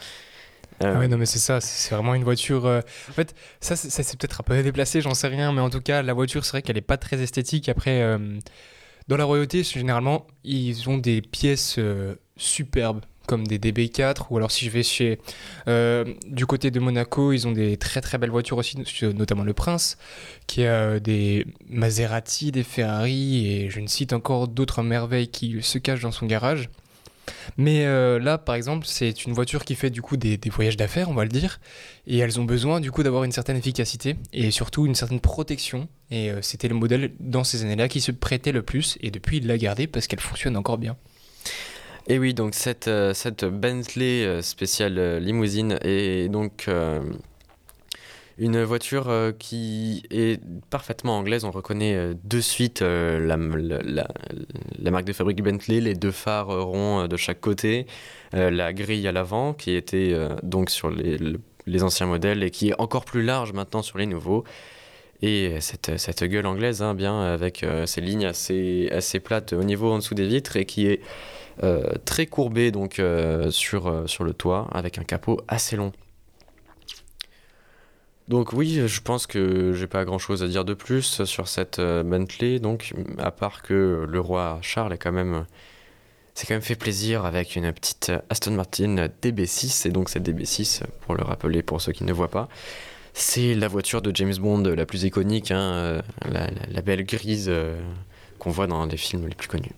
Euh, 0.84 0.94
ah 0.96 1.00
oui, 1.00 1.08
non, 1.08 1.18
mais 1.18 1.26
c'est 1.26 1.40
ça, 1.40 1.60
c'est 1.60 1.96
vraiment 1.96 2.14
une 2.14 2.24
voiture. 2.24 2.66
En 2.66 3.14
fait, 3.14 3.34
ça, 3.60 3.76
c'est 3.76 4.20
peut-être 4.20 4.42
un 4.42 4.44
peu 4.44 4.62
déplacé, 4.62 5.02
j'en 5.02 5.16
sais 5.16 5.28
rien, 5.28 5.52
mais 5.52 5.62
en 5.62 5.72
tout 5.72 5.82
cas, 5.82 6.04
la 6.04 6.14
voiture, 6.14 6.46
c'est 6.46 6.52
vrai 6.52 6.62
qu'elle 6.62 6.78
est 6.78 6.82
pas 6.82 6.98
très 6.98 7.20
esthétique. 7.24 7.70
Après, 7.70 8.20
dans 9.08 9.18
la 9.18 9.26
royauté, 9.26 9.64
généralement, 9.64 10.28
ils 10.44 10.88
ont 10.88 11.00
des 11.00 11.24
pièces 11.24 11.80
superbes 12.36 13.02
comme 13.27 13.46
des 13.46 13.60
DB4 13.60 14.27
ou 14.31 14.38
alors 14.38 14.50
si 14.50 14.65
je 14.65 14.72
vais 14.72 14.81
chez 14.81 15.19
euh, 15.67 16.03
du 16.25 16.48
côté 16.48 16.72
de 16.72 16.79
Monaco 16.79 17.31
ils 17.31 17.48
ont 17.48 17.51
des 17.51 17.77
très 17.77 18.01
très 18.01 18.17
belles 18.17 18.31
voitures 18.31 18.57
aussi 18.57 18.77
notamment 19.03 19.43
le 19.43 19.53
Prince 19.53 19.98
qui 20.48 20.63
a 20.65 20.72
euh, 20.72 21.00
des 21.00 21.46
Maserati 21.69 22.51
des 22.51 22.63
Ferrari 22.63 23.46
et 23.46 23.69
je 23.69 23.79
ne 23.79 23.88
cite 23.88 24.13
encore 24.13 24.48
d'autres 24.48 24.81
merveilles 24.81 25.27
qui 25.27 25.62
se 25.62 25.77
cachent 25.77 26.01
dans 26.01 26.12
son 26.12 26.25
garage 26.25 26.69
Mais 27.57 27.86
euh, 27.86 28.19
là, 28.19 28.38
par 28.38 28.55
exemple, 28.55 28.86
c'est 28.86 29.25
une 29.25 29.34
voiture 29.34 29.65
qui 29.65 29.75
fait 29.75 29.89
du 29.89 30.01
coup 30.01 30.17
des, 30.17 30.38
des 30.38 30.50
voyages 30.50 30.77
d'affaires, 30.77 31.10
on 31.10 31.13
va 31.13 31.24
le 31.24 31.29
dire, 31.29 31.60
et 32.05 32.17
elles 32.17 32.39
ont 32.39 32.46
besoin 32.46 32.79
du 32.79 32.91
coup 32.91 33.03
d'avoir 33.03 33.24
une 33.24 33.31
certaine 33.31 33.57
efficacité 33.57 34.15
et 34.34 34.51
surtout 34.51 34.86
une 34.86 34.96
certaine 34.96 35.19
protection. 35.19 35.88
Et 36.12 36.31
euh, 36.31 36.41
c'était 36.41 36.67
le 36.67 36.75
modèle 36.75 37.12
dans 37.19 37.43
ces 37.43 37.63
années-là 37.63 37.88
qui 37.88 38.01
se 38.01 38.12
prêtait 38.12 38.51
le 38.51 38.62
plus, 38.62 38.98
et 39.01 39.12
depuis 39.12 39.38
il 39.38 39.48
l'a 39.48 39.57
gardé 39.57 39.88
parce 39.88 40.07
qu'elle 40.07 40.19
fonctionne 40.19 40.57
encore 40.57 40.77
bien. 40.77 40.96
Et 42.10 42.20
oui, 42.20 42.34
donc 42.34 42.56
cette, 42.56 42.88
euh, 42.88 43.14
cette 43.14 43.44
Bentley 43.44 44.26
euh, 44.26 44.42
spéciale 44.42 44.98
euh, 44.98 45.20
limousine 45.20 45.78
est 45.82 46.30
donc 46.30 46.70
une 48.38 48.64
voiture 48.64 49.12
qui 49.40 50.04
est 50.12 50.40
parfaitement 50.70 51.18
anglaise. 51.18 51.44
On 51.44 51.52
reconnaît 51.52 52.14
de 52.24 52.40
suite 52.40 52.82
la, 52.82 53.36
marque 53.36 55.06
de 55.06 55.14
fabrique 55.14 55.42
Bentley, 55.42 55.82
les 55.82 55.96
deux 55.96 56.12
phares 56.12 56.66
ronds 56.66 57.08
de 57.08 57.18
chaque 57.18 57.42
côté, 57.42 57.88
la 58.34 58.74
grille 58.74 59.08
à 59.08 59.12
l'avant 59.12 59.54
qui 59.54 59.72
était 59.72 60.16
donc 60.44 60.70
sur 60.70 60.92
les, 60.92 61.18
le- 61.18 61.42
les 61.66 61.82
anciens 61.84 62.06
modèles 62.06 62.44
et 62.44 62.52
qui 62.52 62.70
est 62.70 62.80
encore 62.80 63.06
plus 63.06 63.24
large 63.24 63.54
maintenant 63.54 63.82
sur 63.82 63.98
les 63.98 64.06
nouveaux. 64.06 64.44
Et 65.24 65.60
cette, 65.60 65.98
cette 65.98 66.24
gueule 66.24 66.46
anglaise, 66.46 66.84
hein, 66.84 66.94
bien 66.94 67.20
avec 67.20 67.66
ces 67.88 68.02
lignes 68.02 68.28
assez, 68.28 68.88
assez 68.92 69.20
plates 69.20 69.54
au 69.54 69.64
niveau 69.64 69.92
en 69.92 69.98
dessous 69.98 70.14
des 70.14 70.28
vitres 70.28 70.58
et 70.58 70.66
qui 70.66 70.86
est 70.86 71.02
très 72.06 72.26
courbée 72.26 72.72
donc 72.72 73.00
euh, 73.00 73.52
sur, 73.52 73.88
euh, 73.88 74.08
sur 74.08 74.24
le 74.24 74.34
toit 74.34 74.68
avec 74.72 74.98
un 74.98 75.04
capot 75.04 75.42
assez 75.48 75.76
long. 75.76 75.92
Donc 78.28 78.52
oui, 78.52 78.82
je 78.86 79.02
pense 79.02 79.26
que 79.26 79.72
j'ai 79.74 79.88
pas 79.88 80.04
grand 80.04 80.20
chose 80.20 80.44
à 80.44 80.48
dire 80.48 80.66
de 80.66 80.74
plus 80.74 81.24
sur 81.24 81.48
cette 81.48 81.80
euh, 81.80 82.04
Bentley, 82.04 82.60
donc 82.60 82.94
à 83.18 83.32
part 83.32 83.62
que 83.62 84.06
le 84.08 84.20
roi 84.20 84.60
Charles 84.62 84.94
est 84.94 84.98
quand 84.98 85.14
même 85.14 85.46
c'est 86.34 86.46
quand 86.46 86.54
même 86.54 86.62
fait 86.62 86.76
plaisir 86.76 87.26
avec 87.26 87.56
une 87.56 87.72
petite 87.72 88.12
Aston 88.30 88.52
Martin 88.52 89.08
DB6 89.24 89.88
et 89.88 89.92
donc 89.92 90.10
cette 90.10 90.28
DB6 90.28 90.82
pour 91.02 91.16
le 91.16 91.24
rappeler 91.24 91.64
pour 91.64 91.82
ceux 91.82 91.94
qui 91.94 92.04
ne 92.04 92.14
voient 92.14 92.30
pas, 92.30 92.50
c'est 93.18 93.56
la 93.56 93.68
voiture 93.68 94.04
de 94.04 94.16
James 94.16 94.36
Bond 94.36 94.62
la 94.62 94.86
plus 94.86 95.04
iconique, 95.04 95.50
hein, 95.50 95.74
euh, 95.74 96.02
la, 96.30 96.82
belle 96.84 97.04
grise 97.04 97.48
euh, 97.50 97.82
qu'on 98.38 98.52
voit 98.52 98.68
dans 98.68 98.86
les 98.86 98.96
films 98.96 99.28
les 99.28 99.34
plus 99.34 99.48
connus. 99.48 99.72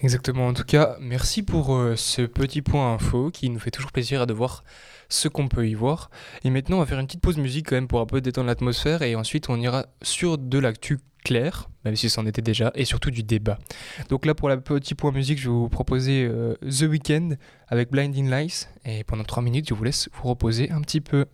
Exactement. 0.00 0.46
En 0.46 0.54
tout 0.54 0.64
cas, 0.64 0.96
merci 1.00 1.42
pour 1.42 1.74
euh, 1.74 1.96
ce 1.96 2.22
petit 2.22 2.62
point 2.62 2.94
info 2.94 3.30
qui 3.30 3.50
nous 3.50 3.58
fait 3.58 3.72
toujours 3.72 3.90
plaisir 3.90 4.26
de 4.26 4.32
voir 4.32 4.62
ce 5.08 5.26
qu'on 5.26 5.48
peut 5.48 5.68
y 5.68 5.74
voir. 5.74 6.10
Et 6.44 6.50
maintenant, 6.50 6.76
on 6.76 6.80
va 6.80 6.86
faire 6.86 7.00
une 7.00 7.06
petite 7.06 7.20
pause 7.20 7.36
musique 7.36 7.68
quand 7.68 7.74
même 7.74 7.88
pour 7.88 8.00
un 8.00 8.06
peu 8.06 8.20
détendre 8.20 8.46
l'atmosphère 8.46 9.02
et 9.02 9.16
ensuite 9.16 9.48
on 9.48 9.56
ira 9.56 9.86
sur 10.02 10.38
de 10.38 10.58
l'actu 10.58 10.98
clair, 11.24 11.68
même 11.84 11.96
si 11.96 12.08
c'en 12.08 12.26
était 12.26 12.42
déjà, 12.42 12.70
et 12.76 12.84
surtout 12.84 13.10
du 13.10 13.24
débat. 13.24 13.58
Donc 14.08 14.24
là, 14.24 14.34
pour 14.34 14.48
le 14.48 14.60
petit 14.60 14.94
point 14.94 15.10
musique, 15.10 15.38
je 15.38 15.48
vais 15.48 15.54
vous 15.54 15.68
proposer 15.68 16.24
euh, 16.24 16.54
The 16.62 16.82
Weeknd 16.82 17.30
avec 17.66 17.90
Blinding 17.90 18.28
Lights 18.28 18.70
et 18.84 19.02
pendant 19.02 19.24
3 19.24 19.42
minutes, 19.42 19.68
je 19.68 19.74
vous 19.74 19.84
laisse 19.84 20.08
vous 20.14 20.28
reposer 20.28 20.70
un 20.70 20.80
petit 20.80 21.00
peu. 21.00 21.26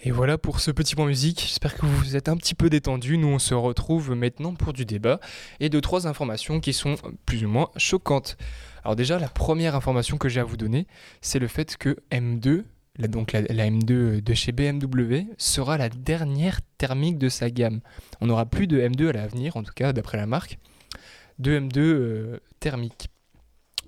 Et 0.00 0.12
voilà 0.12 0.38
pour 0.38 0.60
ce 0.60 0.70
petit 0.70 0.94
point 0.94 1.06
musique. 1.06 1.40
J'espère 1.40 1.74
que 1.74 1.84
vous 1.84 2.14
êtes 2.14 2.28
un 2.28 2.36
petit 2.36 2.54
peu 2.54 2.70
détendus. 2.70 3.18
Nous, 3.18 3.26
on 3.26 3.40
se 3.40 3.52
retrouve 3.52 4.14
maintenant 4.14 4.54
pour 4.54 4.72
du 4.72 4.84
débat 4.84 5.18
et 5.58 5.68
de 5.68 5.80
trois 5.80 6.06
informations 6.06 6.60
qui 6.60 6.72
sont 6.72 6.94
plus 7.26 7.44
ou 7.44 7.48
moins 7.48 7.70
choquantes. 7.76 8.36
Alors 8.84 8.94
déjà, 8.94 9.18
la 9.18 9.28
première 9.28 9.74
information 9.74 10.16
que 10.16 10.28
j'ai 10.28 10.38
à 10.38 10.44
vous 10.44 10.56
donner, 10.56 10.86
c'est 11.20 11.40
le 11.40 11.48
fait 11.48 11.76
que 11.76 11.96
M2, 12.12 12.62
donc 13.08 13.32
la, 13.32 13.42
M2 13.42 14.22
de 14.22 14.34
chez 14.34 14.52
BMW, 14.52 15.26
sera 15.36 15.76
la 15.78 15.88
dernière 15.88 16.60
thermique 16.78 17.18
de 17.18 17.28
sa 17.28 17.50
gamme. 17.50 17.80
On 18.20 18.26
n'aura 18.26 18.46
plus 18.46 18.68
de 18.68 18.80
M2 18.80 19.08
à 19.08 19.12
l'avenir, 19.12 19.56
en 19.56 19.64
tout 19.64 19.74
cas 19.74 19.92
d'après 19.92 20.16
la 20.16 20.26
marque, 20.26 20.58
de 21.40 21.58
M2 21.58 21.78
euh, 21.78 22.40
thermique. 22.60 23.08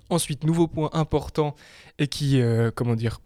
Ensuite, 0.09 0.43
nouveau 0.43 0.67
point 0.67 0.91
important 0.93 1.55
et 2.01 2.09
qui, 2.09 2.41
euh, 2.41 2.73
comment 2.75 2.97
dire, 2.97 3.21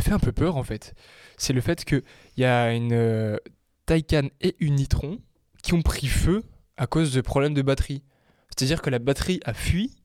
fait 0.00 0.12
un 0.12 0.18
peu 0.18 0.32
peur 0.32 0.56
en 0.56 0.64
fait 0.64 0.94
c'est 1.42 1.52
le 1.52 1.60
fait 1.60 1.84
qu'il 1.84 2.04
y 2.36 2.44
a 2.44 2.72
une 2.72 2.92
euh, 2.92 3.36
Taycan 3.86 4.28
et 4.40 4.54
une 4.60 4.76
Nitron 4.76 5.18
qui 5.64 5.74
ont 5.74 5.82
pris 5.82 6.06
feu 6.06 6.44
à 6.76 6.86
cause 6.86 7.12
de 7.12 7.20
problèmes 7.20 7.52
de 7.52 7.62
batterie. 7.62 8.02
C'est-à-dire 8.48 8.80
que 8.80 8.90
la 8.90 9.00
batterie 9.00 9.40
a 9.44 9.52
fui 9.52 9.96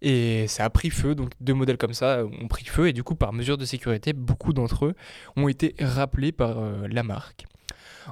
et 0.00 0.46
ça 0.46 0.64
a 0.64 0.70
pris 0.70 0.90
feu. 0.90 1.16
Donc 1.16 1.32
deux 1.40 1.54
modèles 1.54 1.76
comme 1.76 1.92
ça 1.92 2.24
ont 2.24 2.46
pris 2.46 2.64
feu 2.64 2.86
et 2.86 2.92
du 2.92 3.02
coup 3.02 3.16
par 3.16 3.32
mesure 3.32 3.58
de 3.58 3.64
sécurité, 3.64 4.12
beaucoup 4.12 4.52
d'entre 4.52 4.86
eux 4.86 4.94
ont 5.34 5.48
été 5.48 5.74
rappelés 5.80 6.30
par 6.30 6.60
euh, 6.60 6.86
la 6.88 7.02
marque. 7.02 7.46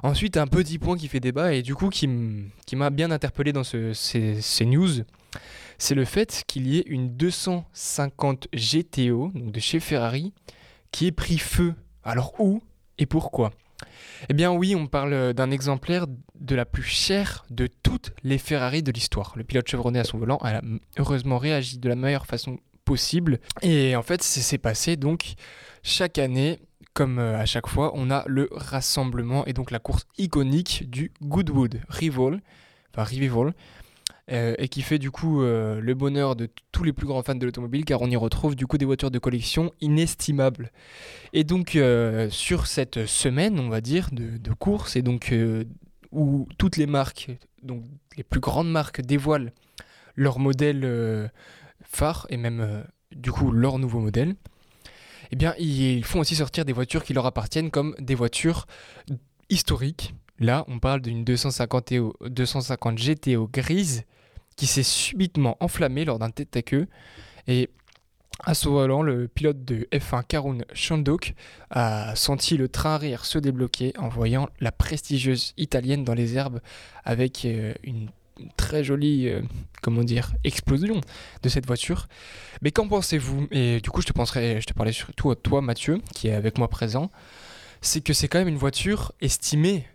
Ensuite, 0.03 0.35
un 0.35 0.47
petit 0.47 0.77
point 0.77 0.97
qui 0.97 1.07
fait 1.07 1.21
débat 1.21 1.53
et 1.53 1.61
du 1.61 1.75
coup 1.75 1.89
qui 1.89 2.07
m'a 2.07 2.89
bien 2.89 3.09
interpellé 3.09 3.53
dans 3.53 3.63
ces, 3.63 4.65
news, 4.65 4.89
c'est 5.77 5.95
le 5.95 6.03
fait 6.03 6.43
qu'il 6.45 6.67
y 6.67 6.79
ait 6.79 6.85
une 6.87 7.15
250 7.15 8.49
GTO, 8.53 9.31
donc 9.33 9.53
de 9.53 9.59
chez 9.61 9.79
Ferrari, 9.79 10.33
qui 10.91 11.07
ait 11.07 11.13
pris 11.13 11.37
feu 11.37 11.73
alors 12.05 12.39
où 12.39 12.61
et 12.97 13.05
pourquoi? 13.05 13.51
Eh 14.29 14.33
bien 14.33 14.51
oui, 14.51 14.75
on 14.75 14.87
parle 14.87 15.33
d'un 15.33 15.51
exemplaire 15.51 16.05
de 16.39 16.55
la 16.55 16.65
plus 16.65 16.83
chère 16.83 17.45
de 17.49 17.67
toutes 17.83 18.13
les 18.23 18.37
Ferrari 18.37 18.81
de 18.83 18.91
l'histoire. 18.91 19.33
Le 19.35 19.43
pilote 19.43 19.67
chevronné 19.67 19.99
à 19.99 20.03
son 20.03 20.17
volant 20.17 20.39
a 20.41 20.61
heureusement 20.97 21.37
réagi 21.37 21.77
de 21.77 21.89
la 21.89 21.95
meilleure 21.95 22.25
façon 22.25 22.57
possible. 22.85 23.39
Et 23.61 23.95
en 23.95 24.03
fait, 24.03 24.23
c'est 24.23 24.57
passé 24.57 24.95
donc 24.95 25.33
chaque 25.83 26.17
année, 26.17 26.59
comme 26.93 27.19
euh, 27.19 27.37
à 27.37 27.45
chaque 27.45 27.67
fois, 27.67 27.91
on 27.95 28.09
a 28.09 28.23
le 28.27 28.47
rassemblement 28.51 29.45
et 29.45 29.53
donc 29.53 29.71
la 29.71 29.79
course 29.79 30.05
iconique 30.17 30.89
du 30.89 31.11
Goodwood 31.21 31.81
Rival, 31.89 32.41
enfin 32.91 33.03
Revival, 33.03 33.53
euh, 34.31 34.55
et 34.57 34.69
qui 34.69 34.81
fait 34.81 34.97
du 34.97 35.11
coup 35.11 35.43
euh, 35.43 35.79
le 35.79 35.93
bonheur 35.93 36.35
de 36.35 36.49
tous 36.71 36.83
les 36.83 36.93
plus 36.93 37.05
grands 37.05 37.21
fans 37.21 37.35
de 37.35 37.45
l'automobile 37.45 37.85
car 37.85 38.01
on 38.01 38.09
y 38.09 38.15
retrouve 38.15 38.55
du 38.55 38.65
coup 38.65 38.79
des 38.79 38.85
voitures 38.85 39.11
de 39.11 39.19
collection 39.19 39.71
inestimables. 39.81 40.71
Et 41.31 41.43
donc 41.43 41.75
euh, 41.75 42.27
sur 42.31 42.65
cette 42.65 43.05
semaine, 43.05 43.59
on 43.59 43.69
va 43.69 43.81
dire, 43.81 44.09
de, 44.11 44.53
course, 44.53 44.95
et 44.95 45.03
donc 45.03 45.31
où 46.11 46.47
toutes 46.57 46.77
les 46.77 46.87
marques, 46.87 47.29
donc 47.61 47.83
les 48.17 48.23
plus 48.23 48.39
grandes 48.39 48.71
marques 48.71 49.01
dévoilent 49.01 49.53
leur 50.15 50.39
modèle 50.39 51.29
phare 51.83 52.25
et 52.31 52.37
même 52.37 52.83
du 53.15 53.31
coup 53.31 53.51
leur 53.51 53.77
nouveau 53.77 53.99
modèle, 53.99 54.33
eh 55.29 55.35
bien 55.35 55.53
ils 55.59 56.03
font 56.03 56.21
aussi 56.21 56.35
sortir 56.35 56.65
des 56.65 56.73
voitures 56.73 57.03
qui 57.03 57.13
leur 57.13 57.27
appartiennent 57.27 57.69
comme 57.69 57.93
des 57.99 58.15
voitures 58.15 58.65
historiques. 59.51 60.15
Là, 60.39 60.65
on 60.67 60.79
parle 60.79 61.01
d'une 61.01 61.23
250, 61.23 61.93
250 62.27 62.97
GTO 62.97 63.47
grise 63.47 64.03
qui 64.55 64.67
s'est 64.67 64.83
subitement 64.83 65.57
enflammé 65.59 66.05
lors 66.05 66.19
d'un 66.19 66.29
tête 66.29 66.55
à 66.55 66.61
queue. 66.61 66.87
Et 67.47 67.69
à 68.43 68.53
ce 68.53 68.67
volant, 68.67 69.01
le 69.01 69.27
pilote 69.27 69.63
de 69.63 69.87
F1 69.91 70.23
Karun 70.25 70.57
Chandok 70.73 71.33
a 71.69 72.15
senti 72.15 72.57
le 72.57 72.67
train 72.67 72.95
arrière 72.95 73.25
se 73.25 73.39
débloquer 73.39 73.93
en 73.97 74.09
voyant 74.09 74.49
la 74.59 74.71
prestigieuse 74.71 75.53
italienne 75.57 76.03
dans 76.03 76.13
les 76.13 76.35
herbes 76.37 76.59
avec 77.05 77.45
euh, 77.45 77.73
une 77.83 78.09
très 78.57 78.83
jolie 78.83 79.29
euh, 79.29 79.41
comment 79.81 80.03
dire 80.03 80.33
explosion 80.43 80.99
de 81.43 81.49
cette 81.49 81.65
voiture. 81.65 82.07
Mais 82.61 82.71
qu'en 82.71 82.87
pensez-vous? 82.87 83.47
Et 83.51 83.79
du 83.79 83.89
coup, 83.89 84.01
je 84.01 84.07
te 84.07 84.13
penserai, 84.13 84.59
je 84.59 84.65
te 84.65 84.73
parlais 84.73 84.91
surtout 84.91 85.31
à 85.31 85.35
toi 85.35 85.61
Mathieu 85.61 86.01
qui 86.13 86.27
est 86.27 86.33
avec 86.33 86.57
moi 86.57 86.67
présent. 86.67 87.09
C'est 87.81 88.01
que 88.01 88.13
c'est 88.13 88.27
quand 88.27 88.39
même 88.39 88.47
une 88.47 88.57
voiture 88.57 89.13
estimée 89.21 89.87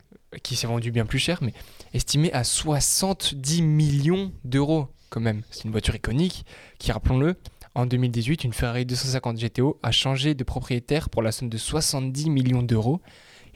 qui 0.42 0.56
s'est 0.56 0.66
vendue 0.66 0.92
bien 0.92 1.06
plus 1.06 1.18
cher, 1.18 1.40
mais 1.42 1.52
estimée 1.94 2.32
à 2.32 2.44
70 2.44 3.62
millions 3.62 4.32
d'euros 4.44 4.88
quand 5.10 5.20
même. 5.20 5.42
C'est 5.50 5.64
une 5.64 5.72
voiture 5.72 5.94
iconique 5.94 6.44
qui, 6.78 6.92
rappelons-le, 6.92 7.36
en 7.74 7.86
2018, 7.86 8.44
une 8.44 8.52
Ferrari 8.52 8.86
250 8.86 9.38
GTO 9.38 9.78
a 9.82 9.90
changé 9.90 10.34
de 10.34 10.44
propriétaire 10.44 11.08
pour 11.08 11.22
la 11.22 11.32
somme 11.32 11.48
de 11.48 11.58
70 11.58 12.30
millions 12.30 12.62
d'euros. 12.62 13.00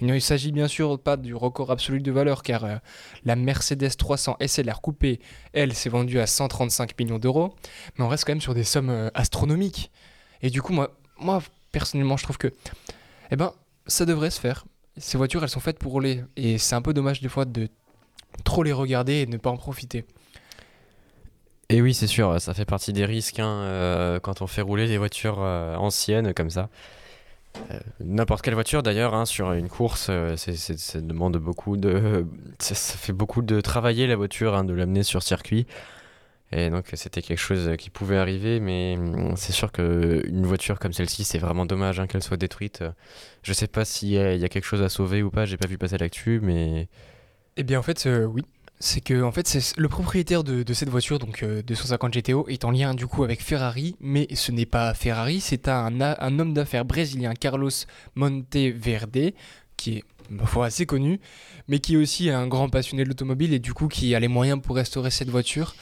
Il 0.01 0.07
ne 0.07 0.19
s'agit 0.19 0.51
bien 0.51 0.69
sûr 0.69 0.99
pas 0.99 1.17
du 1.17 1.35
record 1.35 1.71
absolu 1.71 2.01
de 2.01 2.11
valeur 2.11 2.43
car 2.43 2.65
euh, 2.65 2.77
la 3.25 3.37
Mercedes 3.37 3.97
300 3.97 4.37
SLR 4.45 4.81
coupée, 4.81 5.21
elle, 5.53 5.73
s'est 5.73 5.89
vendue 5.89 6.19
à 6.19 6.27
135 6.27 6.99
millions 6.99 7.19
d'euros, 7.19 7.55
mais 7.97 8.05
on 8.05 8.09
reste 8.09 8.25
quand 8.25 8.33
même 8.33 8.41
sur 8.41 8.55
des 8.55 8.65
sommes 8.65 8.91
euh, 8.91 9.09
astronomiques. 9.15 9.93
Et 10.43 10.51
du 10.51 10.63
coup, 10.63 10.73
moi, 10.73 10.97
moi 11.19 11.43
personnellement, 11.71 12.17
je 12.17 12.25
trouve 12.25 12.39
que 12.39 12.53
eh 13.31 13.37
ben, 13.37 13.53
ça 13.87 14.05
devrait 14.05 14.31
se 14.31 14.41
faire 14.41 14.65
ces 14.97 15.19
voitures, 15.19 15.43
elles 15.43 15.49
sont 15.49 15.61
faites 15.61 15.79
pour 15.79 15.93
rouler. 15.93 16.25
Et 16.37 16.59
c'est 16.59 16.75
un 16.75 16.83
peu 16.83 16.95
dommage 16.95 17.21
des 17.21 17.29
fois 17.29 17.45
de 17.45 17.69
trop 18.43 18.63
les 18.63 18.73
regarder 18.73 19.15
et 19.15 19.27
ne 19.27 19.37
pas 19.37 19.51
en 19.51 19.57
profiter. 19.57 20.05
Et 21.71 21.81
oui, 21.81 21.95
c'est 21.95 22.07
sûr, 22.07 22.41
ça 22.41 22.53
fait 22.55 22.67
partie 22.67 22.93
des 22.93 23.05
risques 23.05 23.39
hein, 23.39 23.63
euh, 23.63 24.21
quand 24.21 24.43
on 24.43 24.47
fait 24.47 24.61
rouler 24.61 24.87
des 24.87 24.99
voitures 24.99 25.39
euh, 25.41 25.77
anciennes 25.77 26.35
comme 26.35 26.51
ça. 26.51 26.69
Euh, 27.71 27.79
n'importe 28.01 28.43
quelle 28.43 28.55
voiture 28.55 28.83
d'ailleurs, 28.83 29.15
hein, 29.15 29.25
sur 29.25 29.53
une 29.53 29.69
course, 29.69 30.11
ça 30.37 31.01
demande 31.01 31.37
beaucoup 31.39 31.77
de. 31.77 32.27
Ça, 32.59 32.75
fait 32.75 33.13
beaucoup 33.13 33.43
de 33.43 33.61
travailler 33.61 34.07
la 34.07 34.17
voiture, 34.17 34.55
hein, 34.55 34.65
de 34.65 34.75
l'amener 34.75 35.03
sur 35.03 35.23
circuit. 35.23 35.67
Et 36.53 36.71
donc 36.71 36.87
c'était 36.93 37.23
quelque 37.23 37.39
chose 37.39 37.71
qui 37.79 37.91
pouvait 37.91 38.19
arriver, 38.19 38.61
mais 38.61 38.97
hum, 38.99 39.35
c'est 39.37 39.53
sûr 39.53 39.73
qu'une 39.73 40.47
voiture 40.47 40.79
comme 40.79 40.93
celle-ci, 40.93 41.25
c'est 41.25 41.39
vraiment 41.39 41.67
dommage 41.67 42.01
qu'elle 42.09 42.23
soit 42.23 42.37
détruite. 42.37 42.85
Je 43.43 43.53
sais 43.53 43.67
pas 43.67 43.85
s'il 43.85 44.11
y, 44.11 44.19
a 44.19 44.49
quelque 44.49 44.65
chose 44.65 44.83
à 44.83 44.89
sauver 44.89 45.23
ou 45.23 45.31
pas, 45.31 45.47
j'ai 45.47 45.57
pas 45.57 45.69
vu 45.69 45.79
passer 45.79 45.99
l'actu, 45.99 46.41
mais... 46.43 46.89
Eh 47.57 47.63
bien 47.63 47.79
en 47.79 47.83
fait, 47.83 48.07
euh, 48.07 48.25
oui. 48.25 48.43
C'est 48.81 49.01
que 49.01 49.23
en 49.23 49.33
fait, 49.33 49.75
le 49.77 49.89
propriétaire 49.89 50.45
de, 50.45 50.73
cette 50.75 50.89
voiture, 50.91 51.19
donc 51.19 51.45
250 51.45 52.17
euh, 52.17 52.21
GTO, 52.21 52.49
est 52.49 52.65
en 52.65 52.71
lien 52.71 52.93
du 52.93 53.07
coup 53.07 53.25
avec 53.25 53.41
Ferrari, 53.41 53.97
mais 54.01 54.27
ce 54.35 54.53
n'est 54.53 54.67
pas 54.67 54.93
Ferrari, 54.95 55.41
c'est 55.41 55.69
un, 55.69 56.01
un 56.01 56.39
homme 56.39 56.53
d'affaires 56.53 56.85
brésilien, 56.85 57.33
Carlos 57.35 57.71
Monteverde, 58.17 59.33
qui 59.77 59.99
est 59.99 60.05
ma 60.29 60.45
foi 60.45 60.67
assez 60.67 60.87
connu, 60.87 61.21
mais 61.69 61.79
qui 61.79 61.95
est 61.95 61.97
aussi 61.97 62.31
un 62.31 62.47
grand 62.47 62.69
passionné 62.69 63.05
de 63.05 63.09
l'automobile 63.09 63.55
et 63.55 63.59
du 63.59 63.73
coup 63.73 63.89
qui 63.89 64.15
a 64.15 64.21
les 64.21 64.29
moyens 64.29 64.61
pour 64.61 64.77
restaurer 64.77 65.11
cette 65.11 65.31
voiture 65.31 65.75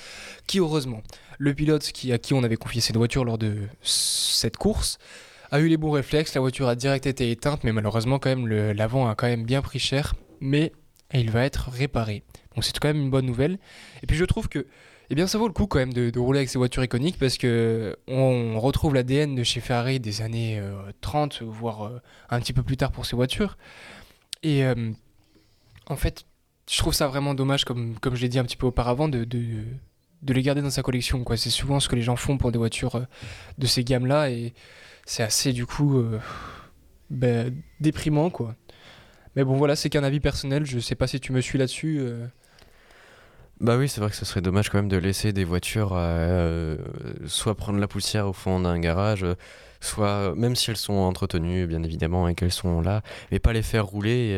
qui 0.46 0.58
heureusement, 0.58 1.02
le 1.38 1.54
pilote 1.54 1.82
qui, 1.92 2.12
à 2.12 2.18
qui 2.18 2.34
on 2.34 2.42
avait 2.42 2.56
confié 2.56 2.80
cette 2.80 2.96
voiture 2.96 3.24
lors 3.24 3.38
de 3.38 3.56
cette 3.82 4.56
course, 4.56 4.98
a 5.50 5.60
eu 5.60 5.68
les 5.68 5.76
bons 5.76 5.90
réflexes, 5.90 6.34
la 6.34 6.40
voiture 6.40 6.68
a 6.68 6.74
direct 6.74 7.06
été 7.06 7.30
éteinte, 7.30 7.64
mais 7.64 7.72
malheureusement 7.72 8.18
quand 8.18 8.30
même 8.30 8.46
l'avant 8.46 9.08
a 9.08 9.14
quand 9.14 9.26
même 9.26 9.44
bien 9.44 9.62
pris 9.62 9.78
cher, 9.78 10.14
mais 10.40 10.72
il 11.20 11.30
va 11.30 11.44
être 11.44 11.70
réparé. 11.70 12.22
Donc 12.54 12.64
c'est 12.64 12.78
quand 12.78 12.88
même 12.88 13.02
une 13.02 13.10
bonne 13.10 13.26
nouvelle. 13.26 13.58
Et 14.02 14.06
puis 14.06 14.16
je 14.16 14.24
trouve 14.24 14.48
que 14.48 14.66
eh 15.12 15.14
bien, 15.14 15.26
ça 15.26 15.36
vaut 15.36 15.46
le 15.46 15.52
coup 15.52 15.66
quand 15.66 15.78
même 15.78 15.92
de, 15.92 16.18
rouler 16.18 16.38
avec 16.38 16.48
ces 16.48 16.56
voitures 16.56 16.82
iconiques 16.82 17.18
parce 17.18 17.36
que 17.36 17.98
on 18.08 18.58
retrouve 18.58 18.94
l'ADN 18.94 19.34
de 19.34 19.42
chez 19.42 19.60
Ferrari 19.60 20.00
des 20.00 20.22
années 20.22 20.58
30, 21.02 21.40
euh, 21.42 21.44
voire 21.44 21.82
euh, 21.82 22.00
un 22.30 22.40
petit 22.40 22.54
peu 22.54 22.62
plus 22.62 22.78
tard 22.78 22.92
pour 22.92 23.04
ces 23.04 23.14
voitures. 23.14 23.58
Et 24.42 24.64
euh, 24.64 24.90
en 25.86 25.96
fait, 25.96 26.24
je 26.70 26.78
trouve 26.78 26.94
ça 26.94 27.08
vraiment 27.08 27.34
dommage, 27.34 27.66
comme, 27.66 27.98
comme 27.98 28.14
je 28.14 28.22
l'ai 28.22 28.30
dit 28.30 28.38
un 28.38 28.44
petit 28.44 28.56
peu 28.56 28.66
auparavant, 28.66 29.08
de, 29.08 29.26
les 30.26 30.42
garder 30.42 30.62
dans 30.62 30.70
sa 30.70 30.82
collection. 30.82 31.22
C'est 31.36 31.50
souvent 31.50 31.78
ce 31.78 31.90
que 31.90 31.96
les 31.96 32.02
gens 32.02 32.16
font 32.16 32.38
pour 32.38 32.50
des 32.50 32.58
voitures 32.58 32.96
euh, 32.96 33.06
de 33.58 33.66
ces 33.66 33.84
gammes-là 33.84 34.30
et 34.30 34.54
c'est 35.04 35.22
assez 35.22 35.52
du 35.52 35.66
coup 35.66 36.02
ben, 37.10 37.54
déprimant. 37.80 38.30
quoi. 38.30 38.54
Mais 39.36 39.44
bon 39.44 39.56
voilà, 39.56 39.76
c'est 39.76 39.88
qu'un 39.90 40.04
avis 40.04 40.20
personnel, 40.20 40.66
je 40.66 40.78
sais 40.78 40.94
pas 40.94 41.06
si 41.06 41.20
tu 41.20 41.32
me 41.32 41.40
suis 41.40 41.58
là-dessus. 41.58 41.98
Euh. 42.00 42.26
Bah 43.60 43.76
oui, 43.76 43.88
c'est 43.88 44.00
vrai 44.00 44.10
que 44.10 44.16
ce 44.16 44.24
serait 44.24 44.40
dommage 44.40 44.68
quand 44.68 44.78
même 44.78 44.88
de 44.88 44.96
laisser 44.96 45.32
des 45.32 45.44
voitures 45.44 45.96
soit 47.26 47.54
prendre 47.54 47.78
la 47.78 47.86
poussière 47.86 48.26
au 48.26 48.32
fond 48.32 48.58
d'un 48.58 48.78
garage, 48.80 49.24
soit 49.80 50.34
même 50.34 50.56
si 50.56 50.70
elles 50.70 50.76
sont 50.76 50.94
entretenues 50.94 51.66
bien 51.66 51.82
évidemment 51.84 52.26
et 52.26 52.34
qu'elles 52.34 52.52
sont 52.52 52.80
là, 52.80 53.02
mais 53.30 53.38
pas 53.38 53.52
les 53.52 53.62
faire 53.62 53.86
rouler. 53.86 54.36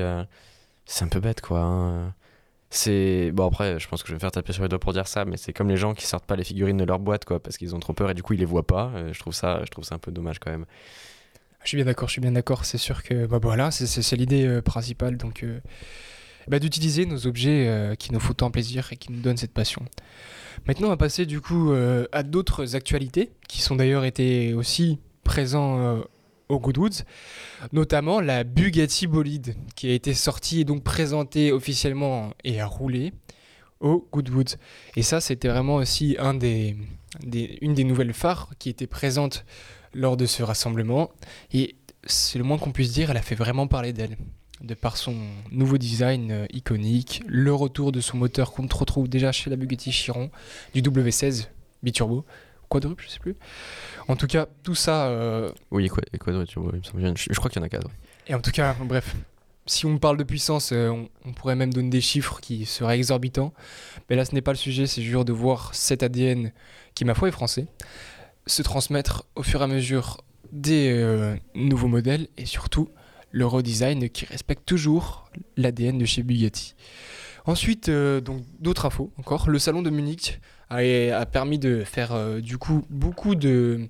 c'est 0.84 1.04
un 1.04 1.08
peu 1.08 1.20
bête 1.20 1.40
quoi. 1.40 1.60
Hein. 1.60 2.14
C'est 2.74 3.30
bon 3.32 3.46
après, 3.46 3.78
je 3.78 3.86
pense 3.88 4.02
que 4.02 4.08
je 4.08 4.12
vais 4.12 4.16
me 4.16 4.20
faire 4.20 4.32
taper 4.32 4.52
sur 4.52 4.64
les 4.64 4.68
doigts 4.68 4.80
pour 4.80 4.92
dire 4.92 5.06
ça, 5.06 5.24
mais 5.24 5.36
c'est 5.36 5.52
comme 5.52 5.68
les 5.68 5.76
gens 5.76 5.94
qui 5.94 6.06
sortent 6.06 6.26
pas 6.26 6.34
les 6.34 6.42
figurines 6.42 6.76
de 6.76 6.84
leur 6.84 6.98
boîte 6.98 7.24
quoi, 7.24 7.38
parce 7.38 7.56
qu'ils 7.56 7.72
ont 7.76 7.78
trop 7.78 7.92
peur 7.92 8.10
et 8.10 8.14
du 8.14 8.24
coup 8.24 8.32
ils 8.32 8.40
les 8.40 8.44
voient 8.44 8.66
pas. 8.66 8.90
Euh, 8.96 9.12
je 9.12 9.20
trouve 9.20 9.32
ça, 9.32 9.60
je 9.64 9.70
trouve 9.70 9.84
ça 9.84 9.94
un 9.94 9.98
peu 9.98 10.10
dommage 10.10 10.40
quand 10.40 10.50
même. 10.50 10.66
Je 11.64 11.70
suis 11.70 11.76
bien 11.76 11.86
d'accord, 11.86 12.08
je 12.08 12.12
suis 12.12 12.20
bien 12.20 12.32
d'accord. 12.32 12.66
C'est 12.66 12.78
sûr 12.78 13.02
que 13.02 13.26
bah 13.26 13.38
voilà, 13.42 13.70
c'est 13.70 14.16
l'idée 14.16 14.46
euh, 14.46 14.60
principale 14.60 15.16
donc 15.16 15.42
euh, 15.42 15.60
bah, 16.46 16.58
d'utiliser 16.58 17.06
nos 17.06 17.26
objets 17.26 17.96
qui 17.98 18.12
nous 18.12 18.20
font 18.20 18.34
tant 18.34 18.50
plaisir 18.50 18.92
et 18.92 18.96
qui 18.96 19.10
nous 19.10 19.20
donnent 19.20 19.38
cette 19.38 19.54
passion. 19.54 19.82
Maintenant, 20.66 20.88
on 20.88 20.90
va 20.90 20.98
passer 20.98 21.24
du 21.24 21.40
coup 21.40 21.72
à 22.12 22.22
d'autres 22.22 22.76
actualités 22.76 23.32
qui 23.48 23.62
sont 23.62 23.76
d'ailleurs 23.76 24.04
été 24.04 24.52
aussi 24.52 24.98
présents 25.24 26.04
au 26.50 26.60
Goodwoods, 26.60 27.04
notamment 27.72 28.20
la 28.20 28.44
Bugatti 28.44 29.06
Bolide 29.06 29.56
qui 29.74 29.88
a 29.90 29.94
été 29.94 30.12
sortie 30.12 30.60
et 30.60 30.64
donc 30.64 30.84
présentée 30.84 31.50
officiellement 31.50 32.34
et 32.44 32.60
à 32.60 32.66
rouler 32.66 33.14
au 33.80 34.06
Goodwoods. 34.12 34.56
Et 34.96 35.02
ça, 35.02 35.22
c'était 35.22 35.48
vraiment 35.48 35.76
aussi 35.76 36.16
une 36.20 36.38
des 36.38 37.84
nouvelles 37.84 38.12
phares 38.12 38.50
qui 38.58 38.68
était 38.68 38.86
présente 38.86 39.44
lors 39.94 40.16
de 40.16 40.26
ce 40.26 40.42
rassemblement. 40.42 41.10
Et 41.52 41.76
c'est 42.06 42.38
le 42.38 42.44
moins 42.44 42.58
qu'on 42.58 42.72
puisse 42.72 42.92
dire, 42.92 43.10
elle 43.10 43.16
a 43.16 43.22
fait 43.22 43.34
vraiment 43.34 43.66
parler 43.66 43.92
d'elle. 43.92 44.16
De 44.60 44.74
par 44.74 44.96
son 44.96 45.16
nouveau 45.50 45.78
design 45.78 46.30
euh, 46.30 46.46
iconique, 46.52 47.22
le 47.26 47.52
retour 47.52 47.92
de 47.92 48.00
son 48.00 48.16
moteur 48.16 48.52
qu'on 48.52 48.66
retrouve 48.66 49.08
déjà 49.08 49.32
chez 49.32 49.50
la 49.50 49.56
Bugatti 49.56 49.90
Chiron, 49.90 50.30
du 50.74 50.80
W16 50.80 51.48
biturbo, 51.82 52.24
quadruple, 52.68 53.04
je 53.04 53.10
sais 53.10 53.18
plus. 53.18 53.36
En 54.08 54.16
tout 54.16 54.26
cas, 54.26 54.46
tout 54.62 54.74
ça. 54.74 55.08
Euh, 55.08 55.50
oui, 55.70 55.88
quadruple 55.88 56.46
turbo, 56.46 56.72
je, 56.72 57.34
crois 57.34 57.50
qu'il 57.50 57.60
y 57.60 57.62
en 57.62 57.66
a 57.66 57.68
quatre. 57.68 57.88
Et 58.26 58.34
en 58.34 58.40
tout 58.40 58.52
cas, 58.52 58.74
bref, 58.84 59.14
si 59.66 59.86
on 59.86 59.98
parle 59.98 60.16
de 60.16 60.24
puissance, 60.24 60.72
euh, 60.72 60.90
on, 61.24 61.32
pourrait 61.32 61.56
même 61.56 61.72
donner 61.72 61.90
des 61.90 62.00
chiffres 62.00 62.40
qui 62.40 62.66
seraient 62.66 62.96
exorbitants. 62.96 63.52
Mais 64.08 64.16
là, 64.16 64.24
ce 64.24 64.34
n'est 64.34 64.42
pas 64.42 64.52
le 64.52 64.58
sujet, 64.58 64.86
c'est 64.86 65.02
juste 65.02 65.26
de 65.26 65.32
voir 65.32 65.74
cet 65.74 66.02
ADN, 66.02 66.52
qui, 66.94 67.04
ma 67.04 67.14
foi, 67.14 67.28
est 67.28 67.32
français, 67.32 67.66
se 68.46 68.62
transmettre 68.62 69.24
au 69.34 69.42
fur 69.42 69.60
et 69.60 69.64
à 69.64 69.66
mesure 69.66 70.22
des 70.52 70.90
euh, 70.92 71.36
nouveaux 71.54 71.88
modèles 71.88 72.28
et 72.36 72.46
surtout 72.46 72.88
le 73.30 73.46
redesign 73.46 74.08
qui 74.08 74.24
respecte 74.26 74.64
toujours 74.64 75.30
l'ADN 75.56 75.98
de 75.98 76.04
chez 76.04 76.22
Bugatti. 76.22 76.74
Ensuite, 77.46 77.88
euh, 77.88 78.20
donc 78.20 78.42
d'autres 78.60 78.86
infos 78.86 79.12
encore. 79.18 79.50
Le 79.50 79.58
salon 79.58 79.82
de 79.82 79.90
Munich 79.90 80.40
a, 80.70 81.26
permis 81.26 81.58
de 81.58 81.84
faire 81.84 82.12
euh, 82.12 82.40
du 82.40 82.58
coup 82.58 82.84
beaucoup 82.88 83.34
de, 83.34 83.86